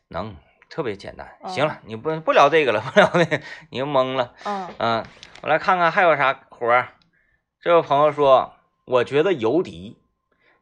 [0.09, 0.35] 能
[0.71, 1.27] 特别简单。
[1.43, 4.33] 嗯行了，你不不聊这个了，不聊那个，你又懵了。
[4.45, 5.05] 嗯，嗯，
[5.41, 6.87] 我来看看还有啥活儿。
[7.59, 8.53] 这位朋友说，
[8.85, 10.01] 我觉得油底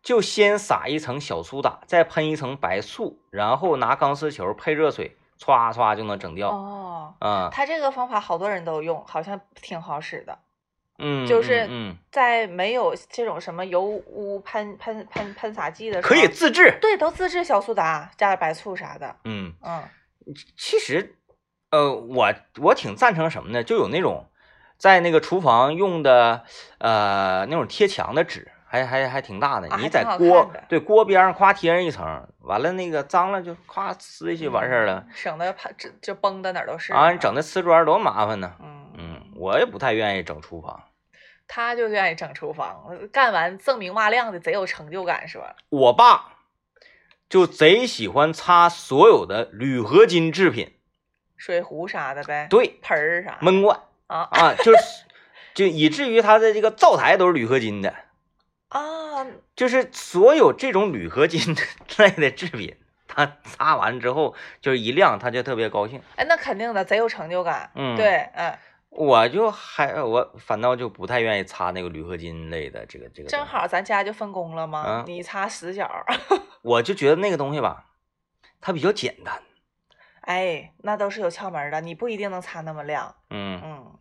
[0.01, 6.49] 就先撒一层小苏打，再喷一层白醋，然后拿钢丝球配热水，歘歘就能整掉。
[6.49, 10.39] 哦，嗯他这个方法好多人都用，好像挺好使的。
[11.01, 16.77] 嗯，就是嗯，在没有这种什么油污喷喷喷喷洒剂的嗯时候，可以自制。
[16.81, 19.15] 对，都自制小苏打，加点白醋啥的。
[19.23, 19.81] 嗯，嗯，
[20.57, 21.17] 其实，
[21.71, 23.63] 呃，我我挺赞成什么呢？
[23.63, 24.29] 就有那种
[24.77, 26.43] 在那个厨房用的
[26.79, 29.69] 呃那种贴墙的纸，还还还挺大的。
[29.69, 35.03] 啊你在锅对锅边上夸贴上一层，完了那个脏了就夸撕下去完事儿了。
[35.07, 38.53] 嗯，省得怕这就崩的哪儿都是啊，你整那瓷砖多麻烦呢。
[38.59, 40.83] 嗯，嗯，我也不太愿意整厨房。
[41.51, 45.55] 他就愿意整厨房，干完锃明瓦亮的，贼有成就感，是吧？
[45.69, 46.35] 我爸
[47.29, 50.73] 就贼喜欢擦所有的铝合金制品，
[51.37, 54.77] 水壶啥的呗，对，盆儿啥闷罐啊啊，就是
[55.53, 57.93] 就以至于他的这个灶台都是铝合金的。
[58.69, 61.55] 啊，就是所有这种铝合金
[61.97, 62.75] 类的制品，
[63.07, 66.01] 他擦完之后就是一亮，他就特别高兴。
[66.15, 67.71] 哎，那肯定的，贼有成就感。
[67.75, 68.57] 嗯对，嗯，
[68.89, 73.29] 我就还我反倒就不太愿意擦那个铝合金类的这个这个。
[73.29, 76.05] 正，好咱家就分工了嘛，嗯你擦死角儿，
[76.61, 77.85] 我就觉得那个东西吧，
[78.59, 79.41] 它比较简单。
[80.21, 83.15] 哎，那都是有窍门的，你不一定能擦那么亮。
[83.29, 83.99] 嗯，嗯，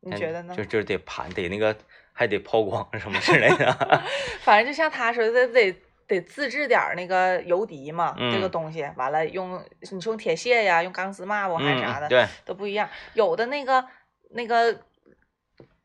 [0.00, 0.54] 你觉得呢？
[0.54, 1.74] 就就是得盘，得那个
[2.12, 4.02] 还得抛光什么之类的。
[4.42, 5.74] 反正就像他说的，得
[6.06, 12.86] 得自制点那个油滴嘛，这个嗯东西，完了用你说用铁屑呀，用钢丝抹布还是啥的，嗯对，都不一样。
[13.14, 13.82] 有的那个
[14.32, 14.78] 那个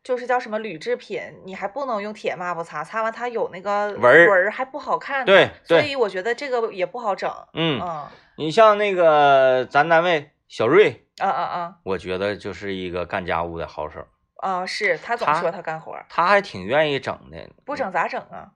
[0.04, 5.26] 就是叫什么铝制品，你还不能用铁抹布擦，擦完它有那个纹儿纹儿还不好看。
[5.26, 7.32] 对对所以我觉得这个也不好整。
[7.54, 14.08] 嗯，嗯你像那个咱单位小瑞，啊啊啊我觉得就是一个干家务的好手，
[14.38, 14.66] 啊！
[14.66, 18.52] 是他总说他干活儿，他还挺愿意整的，不整咋整啊？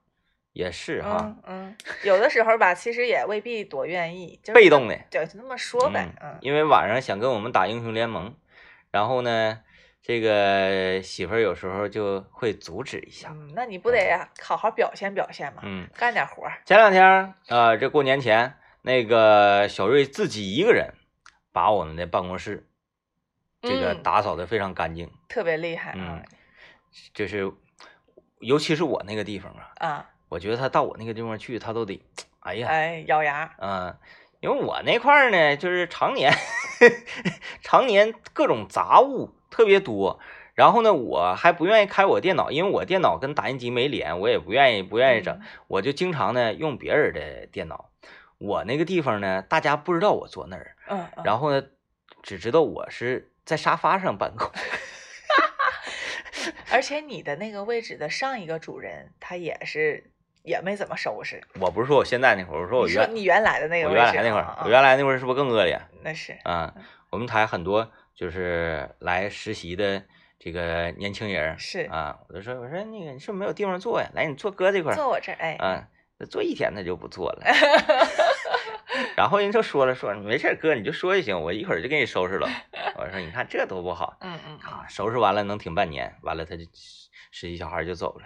[0.54, 4.96] 也是哈，嗯嗯，有的时候吧，其实也未必多愿意，就是被动的。
[5.10, 6.08] 对，就那么说呗。
[6.22, 8.34] 嗯因为晚上想跟我们打英雄联盟，
[8.90, 9.58] 然后呢，
[10.06, 13.30] 这个媳妇儿有时候就会阻止一下。
[13.32, 15.62] 嗯，那你不得好好表现表现吗？
[15.64, 16.60] 嗯，干点活儿。
[16.66, 20.92] 前两天呃，这过年前，那个小瑞自己一个人
[21.52, 22.68] 把我们的办公室
[23.62, 26.24] 这个嗯打扫的非常干净，特别厉害啊嗯
[27.14, 27.50] 就是
[28.40, 30.10] 尤其是我那个地方啊，啊！
[30.28, 32.04] 我觉得他到我那个地方去，他都得，
[32.40, 33.96] 哎呀，哎，咬牙，嗯，
[34.40, 36.30] 因为我那块儿呢，就是常年
[37.64, 40.18] 常年各种杂物特别多，
[40.54, 47.90] 然后呢，我还不愿意开我电脑，因为我电脑跟打印机没连，我也不愿意不愿意整，我就经常呢用别人的电脑。
[48.38, 51.62] 我那个地方呢，大家不知道我坐那儿，嗯，嗯然后呢，
[52.20, 54.50] 只知道我是在沙发上办公。
[56.72, 60.10] 而且你的那个位置的上一个主人，他也是
[60.42, 61.40] 也没怎么收拾。
[61.60, 65.80] 我不是说我现在那会儿，我说我你说原你原来的那个我位置，原来那会儿啊，我原来那会儿是不是更恶劣？
[66.02, 66.74] 那是啊，
[67.10, 70.02] 我们台很多就是来实习的
[70.38, 74.08] 这个年轻人儿是啊，我就说我说那个你是不是没有地方坐呀？
[74.14, 77.42] 来，你坐哥这块儿坐我这儿，哎，啊，那坐一天他就不坐了。
[79.16, 82.48] 然后人就说了说没事儿哥你就说就行，我一会儿就给你收拾了。
[82.96, 86.62] 我说你看这多不好嗯嗯嗯，啊，收拾完了能挺半年，完了他就
[87.32, 88.24] 实习小孩儿就走了。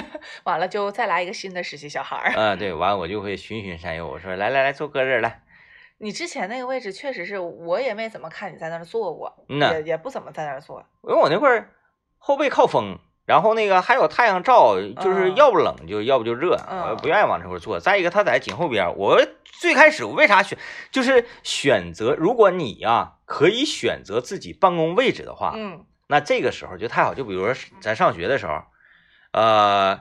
[0.44, 2.32] 完了就再来一个新的实习小孩儿。
[2.34, 5.42] 啊，对，完了我就会循循善诱，我说来来来坐哥这儿来。
[5.98, 10.84] 你之前那个位置确实是我也没怎么看你在那儿坐过，嗯呐也也不怎么在那儿坐。
[11.02, 11.70] 因为我那块儿
[12.18, 17.80] 后背靠风，然后那个还有太阳照，就是嗯要不冷就要不就热，嗯我不愿意往这块儿坐。
[17.80, 19.20] 再一个，它在颈后边儿，我
[19.60, 20.58] 最开始我为啥选，
[20.90, 27.14] 就是选择，如果你呀、可以选择自己办公位置的话，嗯那这个时候就太好。
[27.14, 28.62] 就比如说咱上学的时候，
[29.32, 30.00] 呃，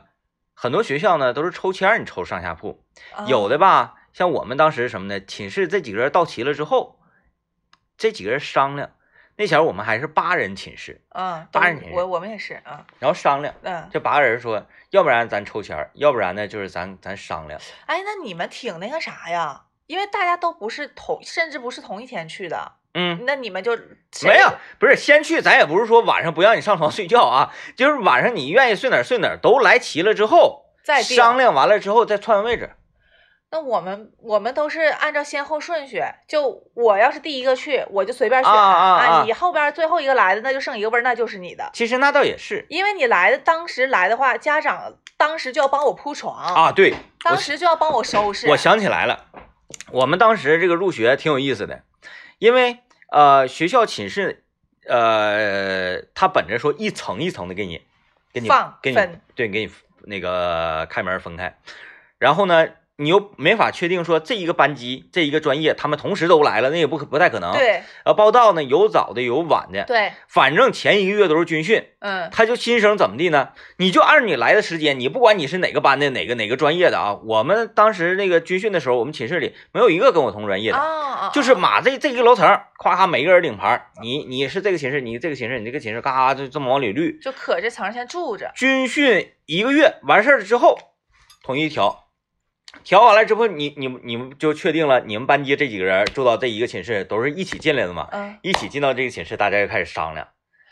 [0.54, 2.84] 很多学校呢都是抽签儿，你抽上下铺，
[3.28, 5.20] 有的啊吧，像我们当时什么呢？
[5.20, 6.98] 寝室这几个人到齐了之后，
[7.98, 8.92] 这几个人商量，
[9.36, 17.60] 那前儿我们还是八人寝室，嗯，八人寝室我我们也是啊，然后商量，嗯，这八个人说，要不然咱抽签，要不然呢就是咱咱商量。
[17.88, 19.64] 哎，那你们挺那个啥呀？
[19.88, 23.76] 因为大家都不是同，甚至不是同一天去的，嗯，那你们就
[24.14, 24.48] 谁没有，
[24.80, 32.72] 不是先去，咱也不是说晚上不让你上床 睡觉啊，就是晚上你愿意睡哪儿睡哪儿，都来齐了之后，再商量完了之后再串位置。
[33.52, 48.50] 那我们我们都是按照先后顺序，就我要是第一个去，我就随便选啊啊啊你后边最后一个来的那就剩一个位儿，那就是你的，其实那倒也是因为你来的当时来的话，家长当时就要帮我铺床，啊，对，当时就要帮我收拾。
[48.50, 49.26] 我想起来了，
[49.92, 51.84] 我们当时这个入学挺有意思的，
[52.40, 52.80] 因为
[53.10, 54.44] 呃学校寝室
[54.86, 57.82] 呃他本着说一层一层的给你
[58.34, 61.58] 给你放给你分对给你那个开门分开，
[62.18, 73.50] 然后呢你又没法确定说这一个班级这一个专业他们同时都来了，那也不可不太可能。，对呃报道呢有早的有晚的，对，反正前一个月都是军训，嗯他就新生怎么地呢？
[73.78, 77.20] 你就按你来的时间，你不管你是哪个班的，哪个哪个专业的啊。
[77.26, 87.22] 我们当时那个军训的时候，我们寝室里没有一个跟我同专业的，啊啊，就是马这这一个楼层，夸咔每个人领牌，你你是这个寝室，你这个寝室，你这个寝室，嘎嘎就这么往里捋。
[87.22, 90.78] 就可这层先住着，军训一个月完事儿之后，
[91.44, 92.05] 统一调，
[92.84, 98.08] 调完了之后，你你们你们就确定了，你们班级这几个人住到这一个寝室，都是一起进来的嘛？
[98.12, 98.38] 嗯。
[98.42, 100.28] 一起进到这个寝室，大家就开始商量，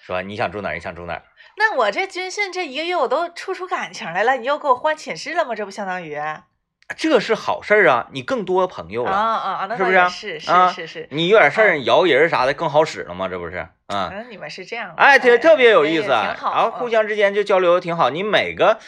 [0.05, 1.23] 说你想住哪儿，你想住哪儿。
[1.57, 5.55] 那我这军训这一个月我都处出感情来了，你又给我换寝室了吗？
[5.55, 6.45] 这不相当于啊
[6.97, 9.11] 这是好事儿啊，你更多朋友了。
[9.11, 9.65] 啊啊！
[9.67, 13.27] 那是不是是是啊是是，你有点事儿，摇人啥的更好使了吗？
[13.29, 13.57] 这不是？
[13.87, 18.09] 啊、嗯，你们是这样的，哎，特特别有意思啊，挺好，然后互相之间就交流挺好。
[18.09, 18.79] 你每个，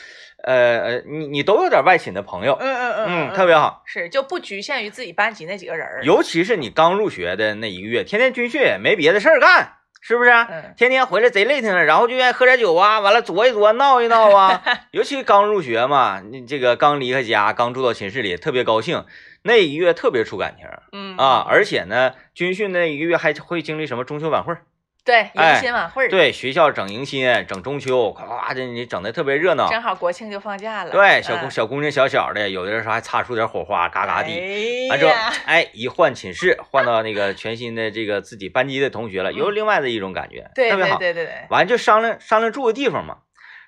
[0.43, 3.81] 呃呃，你你都有点外寝的朋友，嗯，嗯嗯嗯，特别好。
[3.85, 10.29] 是就不局限于自己班级那几个人儿，尤其是你刚入学的那一个月，天天军训，没别的事儿干，是不是？
[10.29, 14.61] 嗯天天回来贼累挺的，然后就愿意喝点酒啊，完了作一作，闹一闹啊。
[14.91, 19.05] 尤其刚入学嘛，你这个刚离开家，刚住到寝室里，特别高兴，
[19.43, 20.67] 那一个月特别出感情。
[20.91, 24.61] 嗯啊，而且呢，军训那一个月还会经历什么中秋晚会儿
[25.05, 29.69] 对，哎迎新晚会儿，对，学校整迎新、整中秋，夸夸夸的，你整的特别热闹。
[29.69, 30.89] 正好国庆就放假了。
[30.89, 34.29] 对，小姑嗯小姑娘小小的，有的时候还擦出点火花，嘎嘎的。
[34.29, 35.13] 哎完之后，，
[35.45, 40.97] 哎，一换寝室，换到那个全新的这个自己班级的同学了，有嗯另外的一种感觉，对特别好。
[40.97, 43.19] 对对对对，完就商量商量住的地方嘛，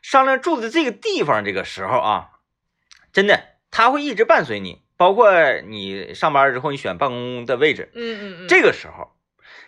[0.01, 2.29] 商量住的这个地方，这个时候啊，
[3.13, 5.31] 真的他会一直伴随你，包括
[5.67, 9.11] 你上班之后你选办公的位置，嗯嗯嗯，这个时候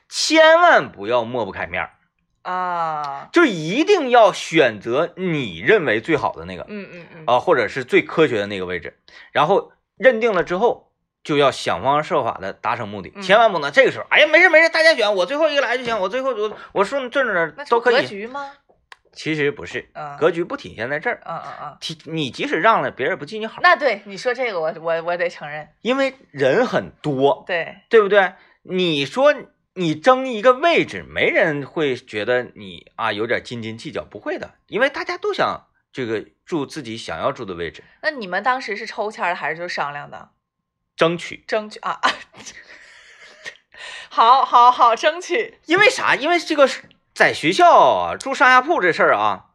[0.09, 1.91] 千万不要抹不开面儿，
[2.41, 6.65] 啊，就一定要选择你认为最好的那个。
[6.67, 8.99] 嗯嗯嗯，啊，或者是最科学的那个位置，
[9.31, 10.87] 然后认定了之后。
[11.21, 13.21] 就要想方设法的达成目的，嗯。
[13.21, 13.69] 千万不能。
[13.73, 18.07] 这个时候，哎呀，没事没事，大家选，我最后一个来就行，我最后我我顺顺着都可以。
[18.07, 18.49] 局吗？
[19.11, 28.33] 其实不是，嗯，格局不体现在这儿，嗯嗯嗯，体你即使让了别人不记你好，那对你说这个我我我得承认，因为人很多，对，对不对？
[28.63, 29.35] 你说
[29.79, 40.31] 你争一个位置，没人会觉得你啊有点斤斤计较，不会的，因为大家都想这个住自己想要住的位置，那你们当时是抽签的还是就商量的？
[40.97, 41.45] 争取。
[41.47, 42.01] 争取啊，
[44.09, 46.13] 好好好，争取，因为啥？
[46.15, 46.69] 因为这个
[47.15, 49.51] 在学校啊住上下铺这事儿啊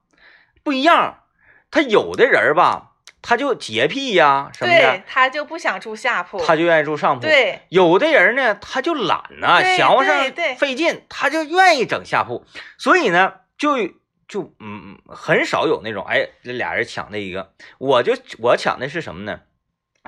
[0.62, 1.24] 不一样，
[1.70, 2.93] 他有的人吧，
[3.26, 7.22] 他就洁癖呀、什么的，他就不想住下铺，他就愿意住上铺。
[7.22, 12.44] 对，有的人呢，他就懒呐、对想往上费劲，他就愿意整下铺，
[12.76, 13.78] 所以呢，就
[14.28, 19.40] 就嗯很少有那种哎这俩人抢那一个，我就我抢的是什么呢？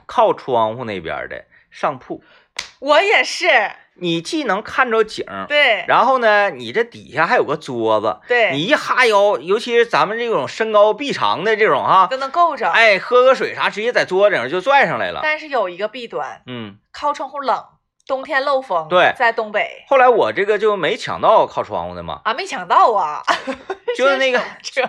[0.04, 2.22] 靠窗户那边的上铺，
[2.80, 3.48] 我也是，
[3.98, 12.70] 你既能看着景，对然后呢，你这底下还有个桌子，对，你一哈腰，尤其是咱们这种身高臂长的这种哈，都能够着。
[12.70, 15.20] 哎，喝个水啥，直接在桌子顶上就拽上来了。
[15.22, 17.64] 但是有一个弊端，嗯，靠窗户冷，
[18.06, 18.86] 冬天漏风。
[18.88, 23.22] 对在东北后来我这个就没抢到靠窗户的嘛，啊，没抢到啊，
[23.96, 24.40] 就是那个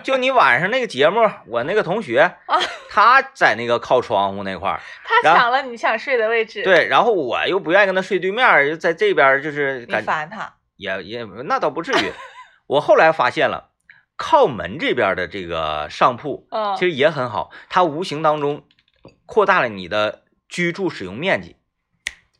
[0.02, 12.12] 就你晚上那个节目，我那个同学啊，他在那个靠窗户那块儿，他抢了你想睡的位置，，对，然后我又不愿意跟他睡对面儿，就在这边儿就是你感烦他，也也那倒不至于。
[12.66, 13.70] 我后来发现了，
[14.16, 18.62] 靠门这边的这个上铺嗯，其实也很好，它无形当中
[19.24, 21.56] 扩大了你的居住使用面积，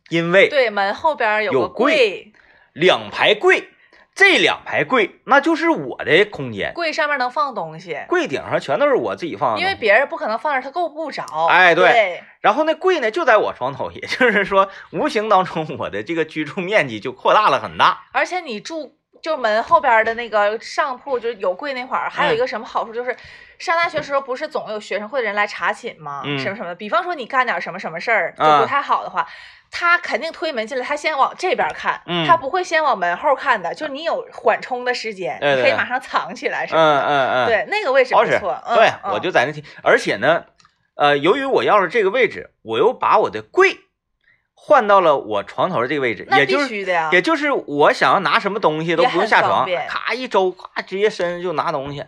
[0.09, 2.33] 因为对，门后边有个柜柜，
[2.73, 3.69] 两排柜，
[4.15, 11.25] 这两排柜那就是我的空间，柜上面能放东西，柜顶上全都是我自己放的，因为别人不可能放那儿，他够不着。
[11.49, 18.05] 哎对对然后那柜呢就在我床头，也就是说，无形当中我的这个居住面积就扩大了很大。
[18.13, 23.15] 而且你住就门后边的那个上铺，就是有柜那块儿，还有一个嗯什么好处，就是
[23.59, 26.23] 上大学时候不是总有学生会的人来查寝吗？
[26.25, 26.75] 嗯什么什么的。
[26.77, 29.27] 比方说你干点什么什么事儿就啊不太好的话。
[29.71, 33.75] 他肯定推门进来，他先往这边看，嗯他不会先往门后看的。
[33.75, 37.07] 就是你有缓冲的时间，对对对你可以马上藏起来什么嗯的。
[37.07, 38.15] 嗯嗯，，对，那个位置。
[38.15, 38.63] 不错。
[38.67, 40.45] 嗯、对，嗯我就在那听，而且呢，
[40.97, 43.79] 呃，由于我要了这个位置，我又把我的柜
[44.55, 46.77] 换到了我床头的这个位置，也就是。
[47.13, 52.05] 也就是我想要拿什么东西都不用下床咔一周，咔直接伸就拿东西。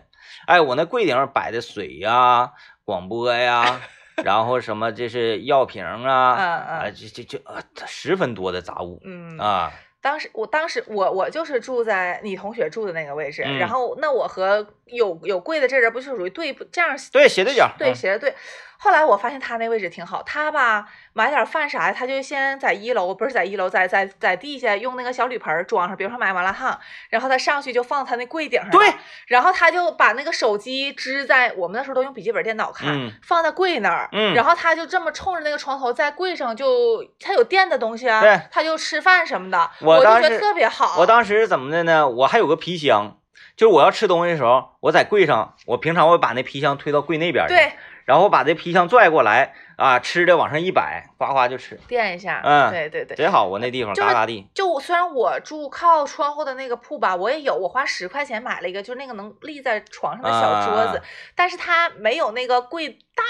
[0.47, 2.51] 哎，我那柜顶上摆的水呀、
[2.83, 3.79] 广播呀，
[4.23, 18.33] 然后什么这是药瓶啊，嗯啊，嗯这这这啊，十分多的杂物嗯啊，当时我当时我我就是住在你同学住的那个位置，嗯然后那我和有有柜的这人不就属于对不这样对，斜对角，对嗯斜着对。
[18.83, 26.79] 后来我发现他那位置挺好，他吧买点饭啥的，他就先在一楼，不是在一楼，在在在地下用那个小铝盆儿装上，比如说买麻辣烫，
[27.11, 28.91] 然后他上去就放他那柜顶上，对，
[29.27, 40.99] 然后他就把那个手机支在我们那时候都用笔记本电脑看，嗯放在柜那儿，嗯然后他就这么冲着那个床头，在柜上就他有电的东西啊，对他就吃饭什么的，我就觉得特别好。
[40.99, 42.09] 我当时是怎么的呢？
[42.09, 43.17] 我还有个皮箱，
[43.55, 47.73] 就是我要吃东西的时候，我在柜上，我平常会把那皮箱推到柜那边去，对，
[48.11, 53.15] 然后把这皮箱拽过来啊，吃的往上一摆，哗哗就吃，垫一下，嗯对对对。
[53.15, 53.47] 贼好。
[53.47, 61.03] 我那地方嘎嘎地，就我虽然我住靠窗户的那个铺吧，我也有，我花十块钱买了一个，就是那个能立在床上的小桌子，啊
[61.37, 63.23] 但是它没有那个柜大，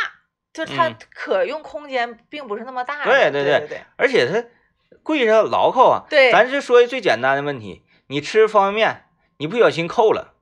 [0.51, 3.11] 就它嗯可用空间并不是那么大的。
[3.11, 4.43] 对对对对对对而且它
[5.03, 6.05] 柜上牢靠啊。
[6.09, 9.03] 对咱就说一最简单的问题，你吃方便面，
[9.37, 10.33] 你不小心扣了，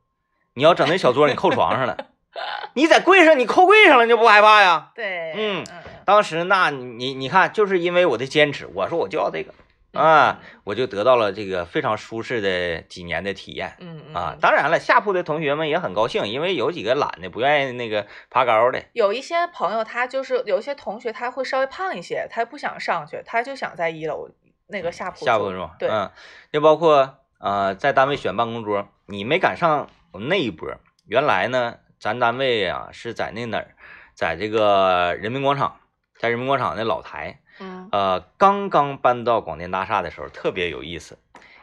[0.53, 2.07] 你要整那小桌，你扣床上了，
[2.73, 4.91] 你在柜上你扣柜上了，你就不害怕呀？
[4.95, 9.53] 对，嗯嗯当时那你你看，就是因为我的坚持，我说我就要这个
[9.93, 14.31] 啊，我就得到了这个非常舒适的几年的体验嗯嗯啊。
[14.33, 24.29] 嗯当然了，下铺的同学们也很高兴，因为有几个懒的不愿意那个爬高的，有一些朋友，他就是有一些同学，他会稍微胖一些，他不想上去，他就想在一楼
[24.67, 25.75] 那个下铺下铺是吧？
[25.79, 26.09] 对，嗯，
[26.51, 30.69] 就包括呃，在单位选办公桌，你没赶上我们那一波。
[31.07, 33.75] 原来呢，咱单位啊是在那哪儿，
[34.13, 35.79] 在这个人民广场，
[36.17, 37.41] 在人民广场那老台。
[37.61, 41.17] 嗯呃，刚刚搬到广电大厦的时候特别有意思，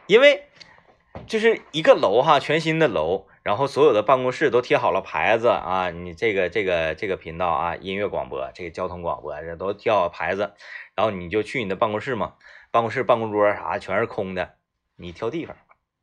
[0.05, 0.43] 因为
[1.25, 10.53] 就是一个楼哈，全新的楼，然后所有的办公室都贴好了牌子啊，你这个这个这个频道啊，音乐广播，这个交通广播，这都贴好牌子，
[10.93, 12.35] 然后你就去你的办公室嘛，
[12.69, 14.53] 办公室办公桌啥全是空的，
[14.97, 15.55] 你挑地方，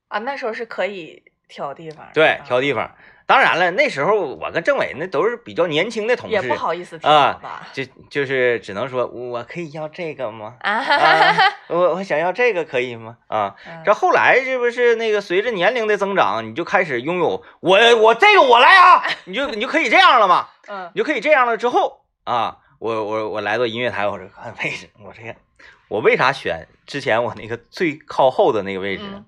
[0.09, 2.97] 啊，那时候是可以挑地方，对，啊挑地方。
[3.35, 7.67] 当然了，那时候我跟政委那都是比较年轻的同事，也不好意思挑啊吧？
[7.73, 10.55] 就就是只能说我可以要这个吗？
[10.61, 11.35] 啊， 啊，
[11.67, 13.17] 我我想要这个可以吗？
[13.27, 25.35] 啊，嗯这后来是不是那个随着年龄的增长，你就开始拥有我我这个我来啊， 你就你就可以这样了嘛，嗯你就可以这样了之后啊，我我我来到音乐台，我说看位置，我这个
[25.89, 29.15] 我为啥选之前我那个最靠后的那个位置呢？
[29.17, 29.25] 嗯，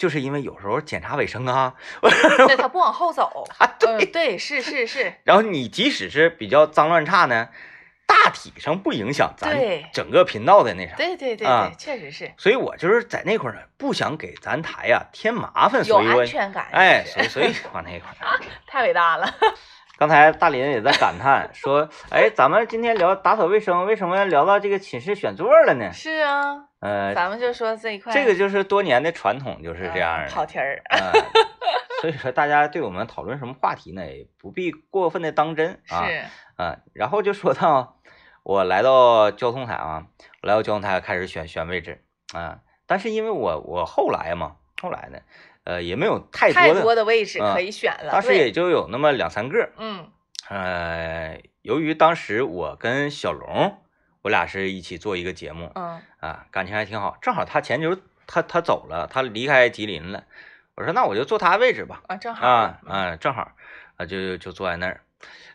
[0.00, 7.50] 就是因为有时候检查卫生啊， 对他不往后走， 啊对，对，是是是，然后你即使是比较脏乱差呢，
[8.06, 9.54] 大体上不影响咱
[9.92, 10.96] 整个频道的那啥。
[10.96, 11.46] 对对对
[11.76, 18.40] 确实是所以我就是在那块儿呢，不想给咱台呀、添麻烦，有所以我安全感，哎，所以所以往那块儿。
[18.66, 19.30] 太伟大了，
[20.00, 25.92] 刚才大林也在感叹 说，哎，咱们今天聊打扫卫生，为什么要聊到这个寝室选座了呢？
[25.92, 30.26] 是啊，呃，咱们就说这一块，这个就是多年的传统，就是这样。
[30.30, 31.12] 跑题儿， 啊，
[32.00, 36.06] 所以说大家对我们讨论什么话题呢，也不必过分的当真啊。
[36.06, 36.22] 是，
[36.56, 37.98] 啊，然后就说到
[38.42, 40.06] 我来到交通台啊，
[40.42, 45.18] 我来到交通台开始选选位置啊，但是因为我我后来嘛，后来呢，
[45.64, 50.08] 呃，也没有太太多的，多的位置嗯可以选了，当时也就有那么两三个，嗯
[50.48, 53.78] 呃，由于当时我跟小龙，
[54.22, 57.96] 我俩是一起做一个节目嗯啊，感情还挺好，正好他前脚
[58.26, 60.24] 他他走了，他离开吉林了，
[60.74, 63.52] 我说那我就坐他位置吧，啊，正好啊啊，正好
[63.96, 65.02] 啊，就就坐在那儿。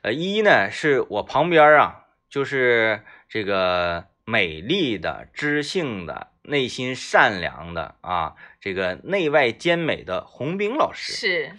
[0.02, 11.14] 呃，一呢是我旁边啊，就是这个美丽的、知性的、内心善良的啊，这个内外兼美的洪兵老师。
[11.14, 11.56] 是，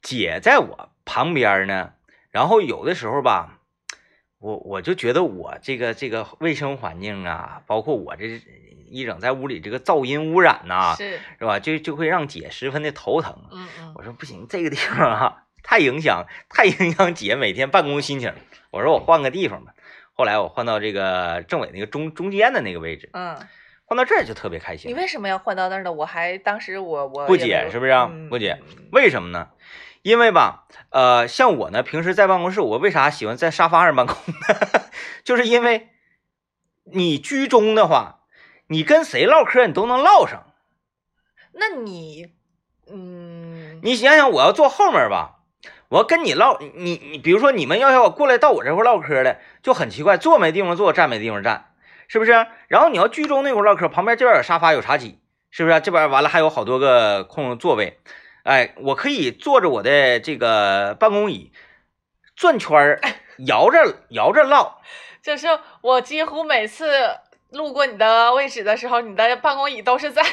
[0.00, 1.94] 姐在我旁边呢，
[2.30, 3.58] 然后有的时候吧，
[4.38, 8.40] 我我就觉得我这个这个卫生环境啊，包括我这
[8.88, 11.58] 一整在屋里这个噪音污染呐、是，是吧？
[11.58, 13.48] 就就会让姐十分的头疼。
[13.50, 18.32] 嗯嗯我说不行，这个地方啊太影响，太影响姐每天办公心情。
[18.70, 19.73] 我说我换个地方吧。
[20.14, 23.36] 后来我换到这个政委那个中中间的那个位置，嗯，
[23.84, 24.94] 换到这儿就特别开心你。
[24.94, 25.92] 为什么要换到那儿呢？
[25.92, 29.48] 我还当时我我不解是不是啊嗯不解嗯为什么呢？
[30.02, 34.80] 因为吧，呃，像我呢，平时在办公室，我为啥喜欢在沙发上办公呢？
[35.24, 35.88] 就是因为
[36.84, 38.20] 你居中的话，
[38.68, 40.44] 你跟谁唠嗑，你都能唠上。
[41.52, 42.34] 那你，
[42.92, 45.33] 嗯，你想想，我要坐后面吧，
[45.94, 51.72] 我要跟你唠，你你比如说你们要要过来到我这块唠嗑的，就很奇怪，坐没地方坐，站没地方站，
[52.08, 52.32] 是不是？
[52.66, 55.20] 然后你要居中那块唠嗑，旁边这边有沙发有茶几，
[55.52, 55.78] 是不是？
[55.78, 58.00] 这边完了还有好多个空座位，
[58.42, 61.52] 哎，我可以坐着我的这个办公椅
[62.34, 63.00] 转圈儿，
[63.46, 64.80] 摇着摇着唠，
[65.22, 65.46] 就是
[65.80, 66.88] 我几乎每次
[67.50, 70.24] 路过你的位置的时候，你的办公椅都是在，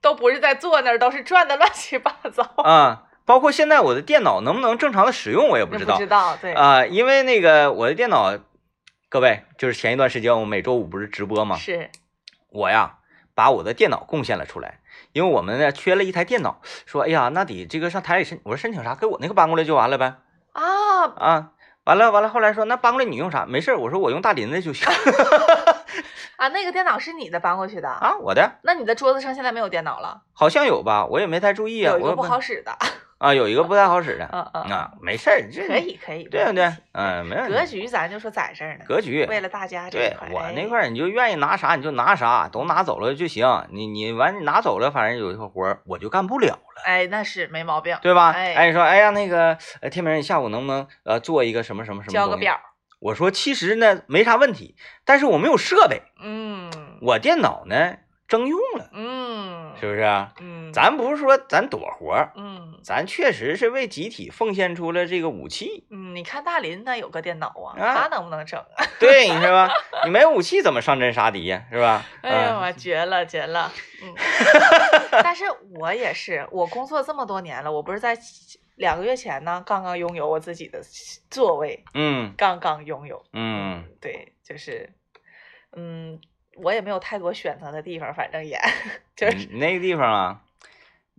[0.00, 2.42] 都不是在坐那儿，都是转的乱七八糟。
[2.62, 8.36] 啊，包括现在我的电脑能不能正常的使用，我也不知道不知道，对，啊，因为那个我的电脑，
[9.08, 11.54] 各位就是前一段时间我每周五不是直播吗？
[11.56, 11.92] 是，
[12.48, 12.96] 我呀
[13.36, 14.80] 把我的电脑贡献了出来，
[15.12, 20.16] 因为我们呢缺了一台电脑，说哎呀那得这个上台里申，我说申请啥，给我那个搬过来就完了呗
[20.50, 20.64] 啊，
[21.14, 21.50] 啊。
[21.84, 23.46] 完了完了，后来说那搬过来你用啥？
[23.46, 24.86] 没事儿，我说我用大林的就行
[26.36, 28.16] 啊，那个电脑是你的搬过去的，啊。
[28.18, 31.94] 我的那你的桌子上现在没有电脑了，好像有吧，我也没太注意啊。
[31.94, 32.76] 我有一个不好使的，
[33.20, 36.72] 啊，有一个不太好使的嗯嗯，啊，没事儿，这可以可以，对不对？
[36.92, 37.52] 嗯，没问题。
[37.52, 43.46] 格局咱就说在这儿呢，格局，为了大家这块，我那哎块儿你就愿意拿啥你就拿啥，都拿走了就行。
[43.70, 46.82] 你你完你拿走了，反正有一个活儿我就干不了了。
[46.86, 48.30] 哎，那是没毛病，对吧？
[48.30, 52.12] 哎哎，你说，哎呀，那个，呃，天明，你下午能不能呃做一个什么什么什么？
[52.14, 52.38] 交个。
[52.38, 52.58] 表，
[53.00, 56.70] 我说其实呢没啥问题，但是我没有设备，嗯
[57.02, 57.96] 我电脑呢
[58.26, 60.32] 征用了，嗯是不是啊？
[60.40, 65.86] 嗯，咱不是说咱躲活儿，嗯咱确实是为集体奉献出了这个武器。
[65.90, 68.62] 嗯，你看大林他有个电脑啊，啊他能不能整？
[69.00, 69.72] 对，你说吧？
[70.04, 71.64] 你没有武器怎么上阵杀敌呀？
[71.72, 72.04] 是吧？
[72.22, 73.72] 哎呀，嗯我绝了绝了，
[74.02, 74.14] 嗯。
[75.22, 75.44] 但是
[75.78, 78.16] 我也是，我工作这么多年了，我不是在
[78.76, 80.80] 两个月前呢，刚刚拥有我自己的
[81.30, 83.22] 座位，嗯刚刚拥有。
[83.32, 84.90] 嗯，对，就是，
[85.76, 86.18] 嗯，
[86.62, 88.58] 我也没有太多选择的地方，反正也
[89.16, 90.40] 就是，你那个地方啊，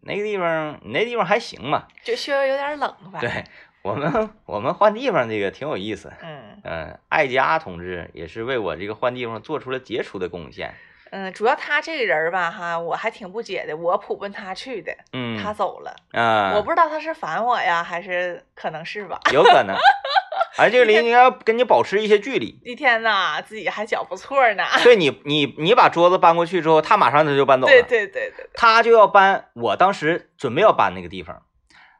[0.01, 1.87] 那个地方，你那地方还行吧？
[2.03, 3.19] 就稍微有点冷吧。
[3.19, 3.43] 对
[3.81, 6.11] 我们，我们换地方这个挺有意思。
[6.21, 10.73] 嗯嗯，艾佳同志也是为我这个换地方做出了杰出的贡献。
[11.09, 13.75] 嗯，主要他这个人儿吧，哈，我还挺不解的。
[13.75, 19.19] 我普奔他去的，嗯，他走了，啊，我不知道他是烦我呀，还是可能是吧。
[19.33, 19.75] 有可能。
[20.57, 22.59] 哎，这个邻居要跟你保持一些距离。
[22.65, 24.63] 一天呐，自己还脚不错呢。
[24.83, 27.71] 对你，你你把桌子搬过去之后，他马上他就搬走了。
[27.71, 29.49] 对对对对，他就要搬。
[29.53, 31.43] 我当时准备要搬那个地方，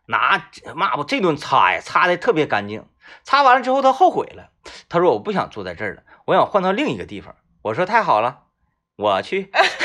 [0.08, 2.86] 拿抹布这顿擦呀，擦的特别干净。
[3.24, 4.52] 擦完了之后，他后悔了，
[4.90, 7.36] 他说我不想坐在这儿了，我想换到另一个地方。
[7.64, 8.44] 我说太好了，
[8.98, 9.52] 我去。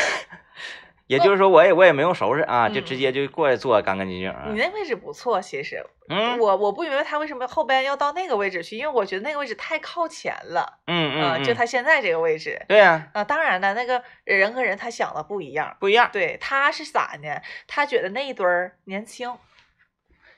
[1.06, 4.46] 也就是说，我也我也没用收拾啊，就直接就过来坐，干干净净啊。
[4.48, 10.80] 你那位置不错，其实，嗯，我我不明白他为什么后边要到那个位置去，因为我觉得那个位置太靠前了。
[10.88, 12.60] 嗯嗯，就他现在这个位置。
[12.66, 13.08] 对呀。
[13.12, 16.10] 啊，当然了，那个人和人他想的不一样，不一样。
[16.12, 17.40] 对，他是咋呢？
[17.68, 19.32] 他觉得那一堆儿年轻，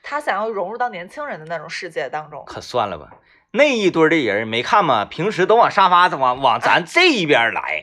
[0.03, 2.43] 他想要融入到年轻人的那种世界当中。
[2.45, 3.09] 可算了吧，
[3.53, 5.03] 那一堆的人没看吗？
[5.03, 7.81] 平时都往沙发往往咱这一边来。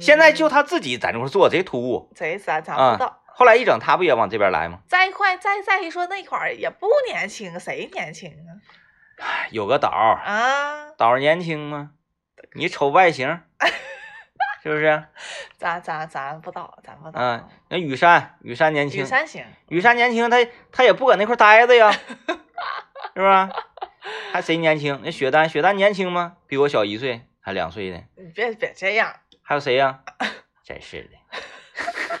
[0.00, 3.22] 现在就他自己在那块做，贼突兀，贼咱咱不知道。
[3.26, 4.80] 后来一整，他不也往这边来吗？
[4.88, 9.46] 再一块，再再一说那块儿也不年轻，谁年轻啊？
[9.50, 11.90] 有个岛啊，岛年轻吗？
[12.54, 13.40] 你瞅外形，
[14.62, 15.04] 是不是？
[15.56, 17.20] 咱咱咱不知道，咱不知道。
[17.20, 20.36] 嗯，那雨山，雨山年轻，雨山行，雨山年轻，他
[20.72, 22.00] 他也不搁那块待着呀， 是
[23.14, 23.48] 不是？
[24.32, 25.00] 还谁年轻？
[25.04, 26.36] 那雪丹，雪丹年轻吗？
[26.46, 28.00] 比我小一岁，还两岁呢。
[28.16, 29.14] 你别别这样。
[29.48, 30.00] 还有谁呀？
[30.62, 32.20] 真是的，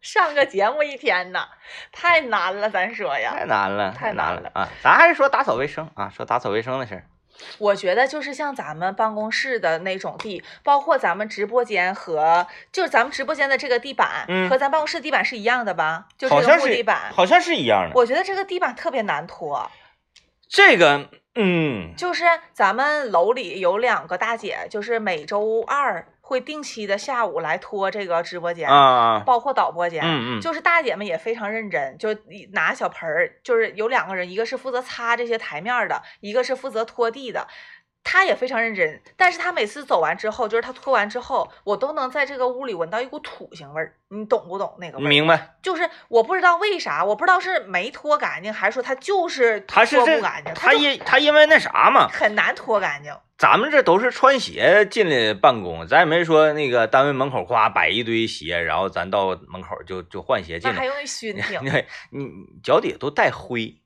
[0.00, 1.48] 上个节目一天呐，
[1.90, 4.68] 太难了，咱说呀，太难了，太难了啊！
[4.80, 7.04] 咱还是说打扫卫生啊，说打扫卫生的事儿。
[7.58, 16.06] 我觉得就是像咱们办公室的那种地，包括咱们直播间和就是咱们直播间的这个地板，嗯，和咱办公室地板是一样的吧？
[16.16, 17.96] 就这个木地板，好像是一样的。
[17.96, 19.68] 我觉得这个地板特别难拖。
[20.48, 32.16] 这个，嗯，就是咱们楼里有两个大姐，就是每周二会定期的下午来拖这个直播间啊，包括导播间，嗯嗯，就是大姐们也非常认真，就
[32.52, 37.46] 拿小盆儿，就是有两个人，一个是负责擦这些台面的，一个是负责拖地的。
[38.04, 45.08] 他也非常认真，但是他每次走完之后，就是他拖完之后，我都能在这个屋里闻到一股土腥味儿，你懂不懂那个味儿？
[45.08, 45.56] 明白。
[45.62, 53.12] 就是我不知道为啥，我不知道是没拖干净，还是说他就是他是拖不干净，他因他因为那啥嘛，很难拖干净。
[53.36, 61.64] 咱们这都是穿鞋进来办公，咱也没说那个单位门口夸摆一堆鞋，然后咱到门口就就换鞋进来，那还用熏 挺？
[61.64, 62.28] 对，你
[62.62, 63.80] 脚底下都带灰，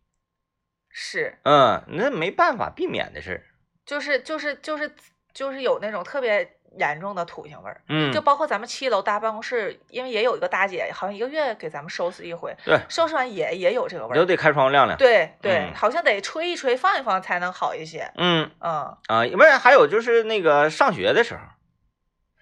[0.90, 3.44] 是，嗯，那没办法避免的事儿。
[3.88, 4.94] 就是就是就是
[5.32, 6.46] 就是有那种特别
[6.78, 14.86] 严重的土腥味儿，嗯，就包括咱们七楼大办公室，因为也有一个大姐，好像一个月给咱们收拾一回，对，收拾完也也有这个味儿，都得开窗户晾。
[14.86, 15.74] 晾，对对，嗯。
[15.74, 18.50] 好像得吹一吹，放一放才能好一些，嗯。
[18.60, 21.40] 嗯，啊，因为还有就是那个上学的时候，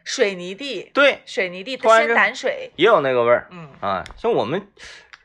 [0.02, 3.70] 水泥地，对，水泥地先突然这掸水，也有那个味儿，嗯。
[3.80, 4.66] 啊，像我们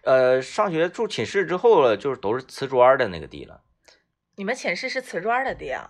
[0.03, 3.61] 呃上学住寝室之后了，就是都是瓷砖的那个地了，
[4.36, 5.89] 你们寝室是瓷砖的地啊？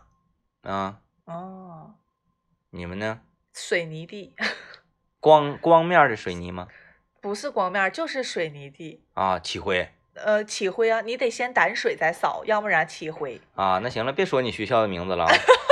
[0.64, 1.96] 啊，哦，
[2.70, 3.22] 你们呢？
[3.54, 4.34] 水泥地，
[5.20, 6.68] 光光面的水泥吗？
[7.20, 9.04] 不是光面，就是水泥地。
[9.14, 13.40] 啊，起灰呃，起灰啊，你得先掸水再扫，要不然起灰。
[13.56, 15.32] 啊，那行了，别说你学校的名字了啊。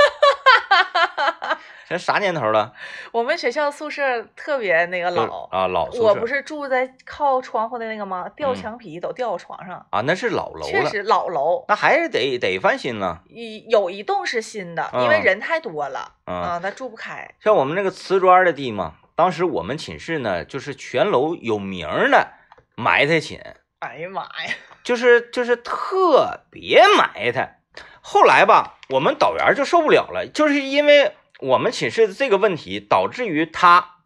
[1.90, 2.72] 这啥年头了？
[3.10, 8.28] 我们学校宿舍特别那个老，啊，老宿舍我不是住在靠窗户的那个吗？
[8.36, 11.64] 掉嗯墙皮都掉我床上，啊，那是老楼了，确实老楼。
[11.66, 13.24] 那还是得得翻新了。
[13.28, 17.28] 一有一栋是新的，因为嗯人太多了嗯啊，他住不开。
[17.40, 22.28] 像我们那个瓷砖的地嘛，当时我们寝室呢，就是全楼有名的
[22.76, 23.40] 埋汰寝，
[23.80, 24.54] 哎呀妈呀！
[24.84, 27.56] 就是就是特别埋汰。
[28.00, 33.96] 后来吧，我们导员就受不了了，就是因为我们寝室的这个问题，导致于他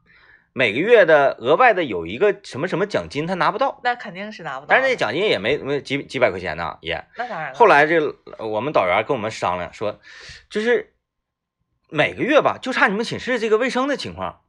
[0.53, 3.81] 每个月的额外的有一个什么什么奖金，他拿不到。
[3.83, 4.69] 那肯定是拿不到。
[4.69, 7.05] 但是那奖金也没没几几百块钱呢，也。
[7.17, 7.59] 那当然了。
[7.59, 10.01] 后来这我们导员跟我们商量说，
[10.49, 10.95] 就是
[11.89, 14.43] 每个月吧，就差你们寝室这个卫生的情况，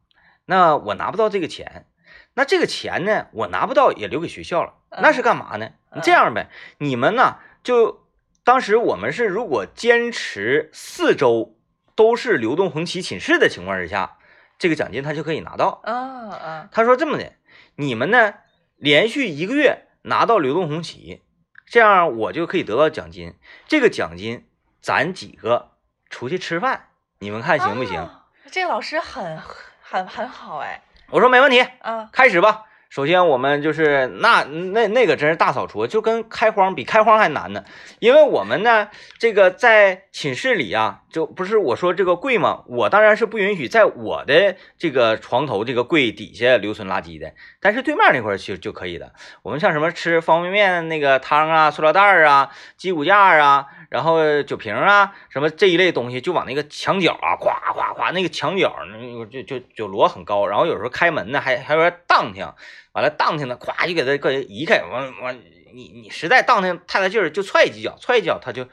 [0.45, 1.87] 那我拿不到这个钱，
[2.35, 5.71] 那这个钱呢，我拿不到也留给学校了，那是干嘛呢？
[5.95, 8.05] 你这样呗，你们呢就
[8.43, 11.54] 当时我们是如果坚持四周
[11.95, 14.17] 都是流动红旗寝室的情况之下，
[14.59, 15.81] 这个奖金他就可以拿到。
[15.83, 15.93] 啊
[16.29, 17.33] 啊，他说这么的，
[17.75, 18.33] 你们呢
[18.77, 21.21] 连续一个月拿到流动红旗，
[21.65, 23.33] 这样我就可以得到奖金。
[23.67, 24.45] 这个奖金
[24.81, 25.71] 咱几个
[26.09, 26.87] 出去吃饭，
[27.19, 27.97] 你们看行不行？
[27.99, 28.21] 啊
[28.51, 29.39] 这个老师很
[29.81, 32.65] 很很好哎我说没问题，啊开始吧。
[32.89, 37.65] 首先，我们就是那那那个真是大扫除，就跟开荒比开荒还难呢。
[37.99, 49.13] 因为我们呢，这个在寝室里啊，就不是我说这个柜嘛，我当然是不允许在我的这个床头这个柜底下留存垃圾的，但是对面那块儿就就可以的。
[49.41, 62.45] 我们像什么吃方便面那个汤啊、塑料袋啊、鸡骨架啊，然后酒瓶啊，什么这一类东西，就往那个墙角啊，咵咵咵，那个墙角那就就就摞很高，然后有时候开门呢还还有点荡挺。
[62.91, 64.81] 完了，荡挺的，咵就给它给移开。
[64.83, 65.39] 完完，
[65.73, 68.67] 你你实在荡挺太大劲儿，就踹几脚，踹一脚它就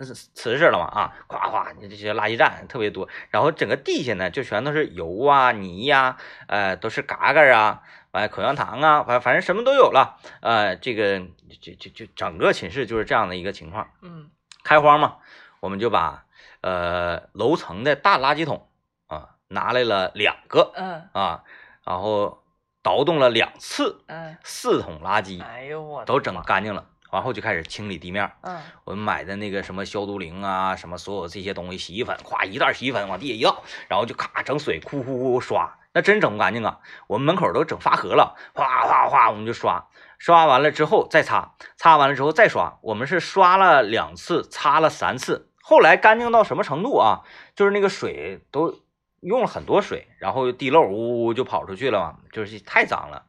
[0.00, 1.14] 瓷瓷实了嘛啊！
[1.28, 6.16] 咵咵，你这些垃圾站特别多，然后整个地下呢就全都是油啊、泥呀，
[6.48, 10.18] 呃，都是嘎嘎啊，完口香糖啊，反反正什么都有了。
[10.40, 11.20] 呃，这个
[11.60, 13.88] 就就就整个寝室就是这样的一个情况。
[14.02, 14.30] 嗯，
[14.64, 15.18] 开荒嘛，
[15.60, 16.24] 我们就把
[16.60, 18.68] 呃楼层的大垃圾桶
[19.06, 21.44] 啊拿来了两个嗯啊，
[21.84, 22.40] 然后。
[22.84, 26.84] 倒动了两次，嗯，四桶垃圾，哎呦我都整干净了，
[27.14, 28.30] 然后就开始清理地面。
[28.42, 36.80] 嗯，我们买的那个什么消毒灵啊，什么所有这些东西，洗衣粉，咵一袋洗衣粉往地下一倒，然后就咔整水，呼呼呼刷，那真整不干净啊！
[37.06, 39.86] 我们门口都整发河了，哗哗哗，我们就刷，
[40.18, 47.22] 刷完了之后再擦，擦完了之后再刷，我们是刷了两次，擦了三次，后来干净到什么程度啊？
[47.54, 48.80] 就是那个水都。
[49.26, 53.24] 用了很多水，然后地漏呜呜就跑出去了嘛，就是太脏了。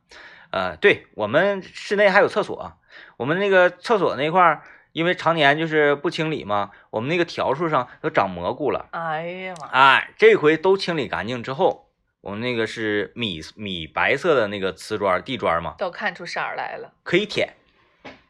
[0.51, 2.73] 呃，对我们室内还有厕所，
[3.17, 8.87] 我们那个厕所那块儿，因为常年就是不清理嘛，我们那个条数上都长蘑菇了。
[8.91, 9.67] 哎呀妈！
[9.67, 11.89] 哎，这回都清理干净之后，
[12.21, 17.55] 我们那个是米米白色的那个瓷砖地砖嘛，都看出色来了，可以舔。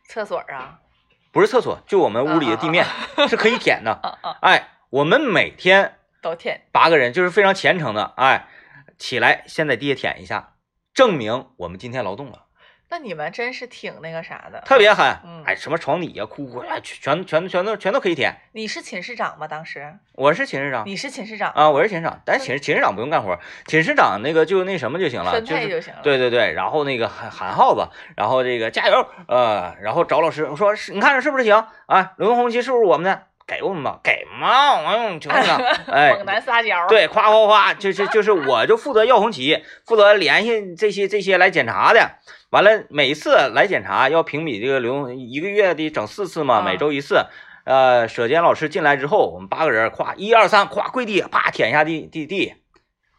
[0.08, 0.80] 厕所啊？
[1.32, 2.86] 不是厕所，就我们屋里的地面
[3.28, 4.20] 是可以舔的。
[4.42, 6.00] 哎，我们每天。
[6.22, 8.48] 都舔八个人就是非常虔诚的，哎，
[8.98, 10.54] 起来先在地下舔一下，
[10.92, 12.45] 证明我们今天劳动了。
[12.88, 18.36] 那你们真是挺那个啥的，特别狠，嗯，哎，什么床底下、裤裤，哎，全全全都全都可以舔。
[18.54, 19.48] 你是寝室长吗？
[19.48, 26.02] 当时我是寝室长，你是寝室长啊，我是寝室长，但寝室寝室长不用干活，寝室长那个就那什么就行了，分配就行了。
[26.04, 31.68] 对对对，然后那个喊喊号子，然后这个加油，呃，然后找老师说，是你看着是不是行？
[31.88, 33.24] 啊，流动红旗是不是我们的？
[33.48, 35.58] 给我们吧，给嘛，我用求你了，
[35.92, 42.18] 哎，猛男撒娇，对，夸夸夸，就是就是，我就负责要红旗，负责联系这些这些来检查的。
[42.50, 47.26] 完了，每次来检查要评比这个流动，一个月得整四次嘛，每周一次。
[47.66, 52.54] 呃，舍监老师进来之后，我们八个人，夸一二三，夸跪地，啪舔一下地地地，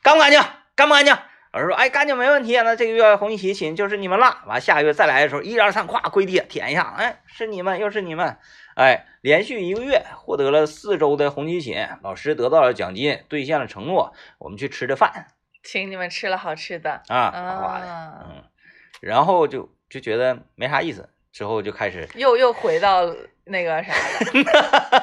[0.02, 0.40] 干不干净？
[0.76, 1.16] 干不干净？
[1.52, 4.38] 老师说，哎，干净没问题，那这个月红旗寝就是你们了。
[4.46, 8.36] 完，下个月再来的时候，一二三，夸跪地舔一下，哎，是你们，又是你们。
[8.76, 15.28] 哎，连续一个月获得了四周的红旗锦，老师得到了奖金，兑现了承诺，我们去吃的饭，
[15.62, 18.44] 请你们吃了好吃的啊，啊，嗯，
[19.00, 23.94] 然后就就觉得没啥意思，之后就开始又又回到那个啥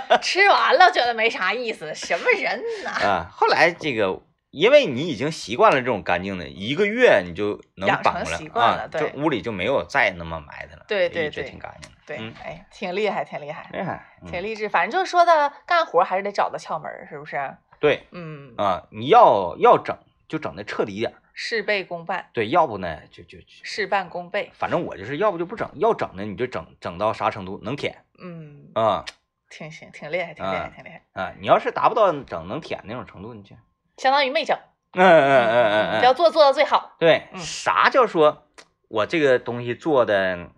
[0.10, 2.92] 了， 吃完了觉得没啥意思，什么人呢？
[2.92, 4.22] 啊，后来这个。
[4.54, 14.70] 因为你已经习惯了这种干净的，一个月你就能绑了啊，就屋里就没有再那么埋汰了，对对对，挺干净的，对，哎，挺厉害，挺厉害，厉害，挺励志。
[14.70, 17.58] 反正就是说的，干活还是得找到窍门，是不是？
[17.80, 19.98] 对，嗯啊，你要要整
[20.28, 22.30] 就整的彻底点，事倍功半。
[22.32, 24.52] 对，要不呢就就事半功倍。
[24.54, 29.04] 反正我就是要不就不整，要整呢你就整整到啥程度能舔，嗯啊，
[29.50, 31.34] 挺行，挺厉害，挺厉害，挺厉害啊！
[31.40, 33.56] 你要是达不到整能舔那种程度，你就
[33.98, 34.58] 相当于没整。
[34.96, 36.96] 嗯嗯嗯嗯嗯，要做做到最好。
[37.00, 38.48] 对，啥叫说
[38.90, 40.50] 我这个东西做的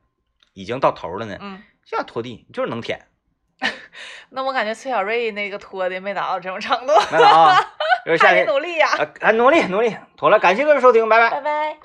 [0.54, 1.38] 已经到头了呢？
[1.40, 3.08] 嗯，就像拖地就是能舔。
[4.32, 6.94] 那我感觉崔小瑞那个拖的没达到这种程度。
[7.12, 7.58] 没达啊，
[8.06, 8.90] 就是下努力呀，
[9.22, 11.78] 还努力努力，妥了，感谢各位收听，拜拜，拜拜。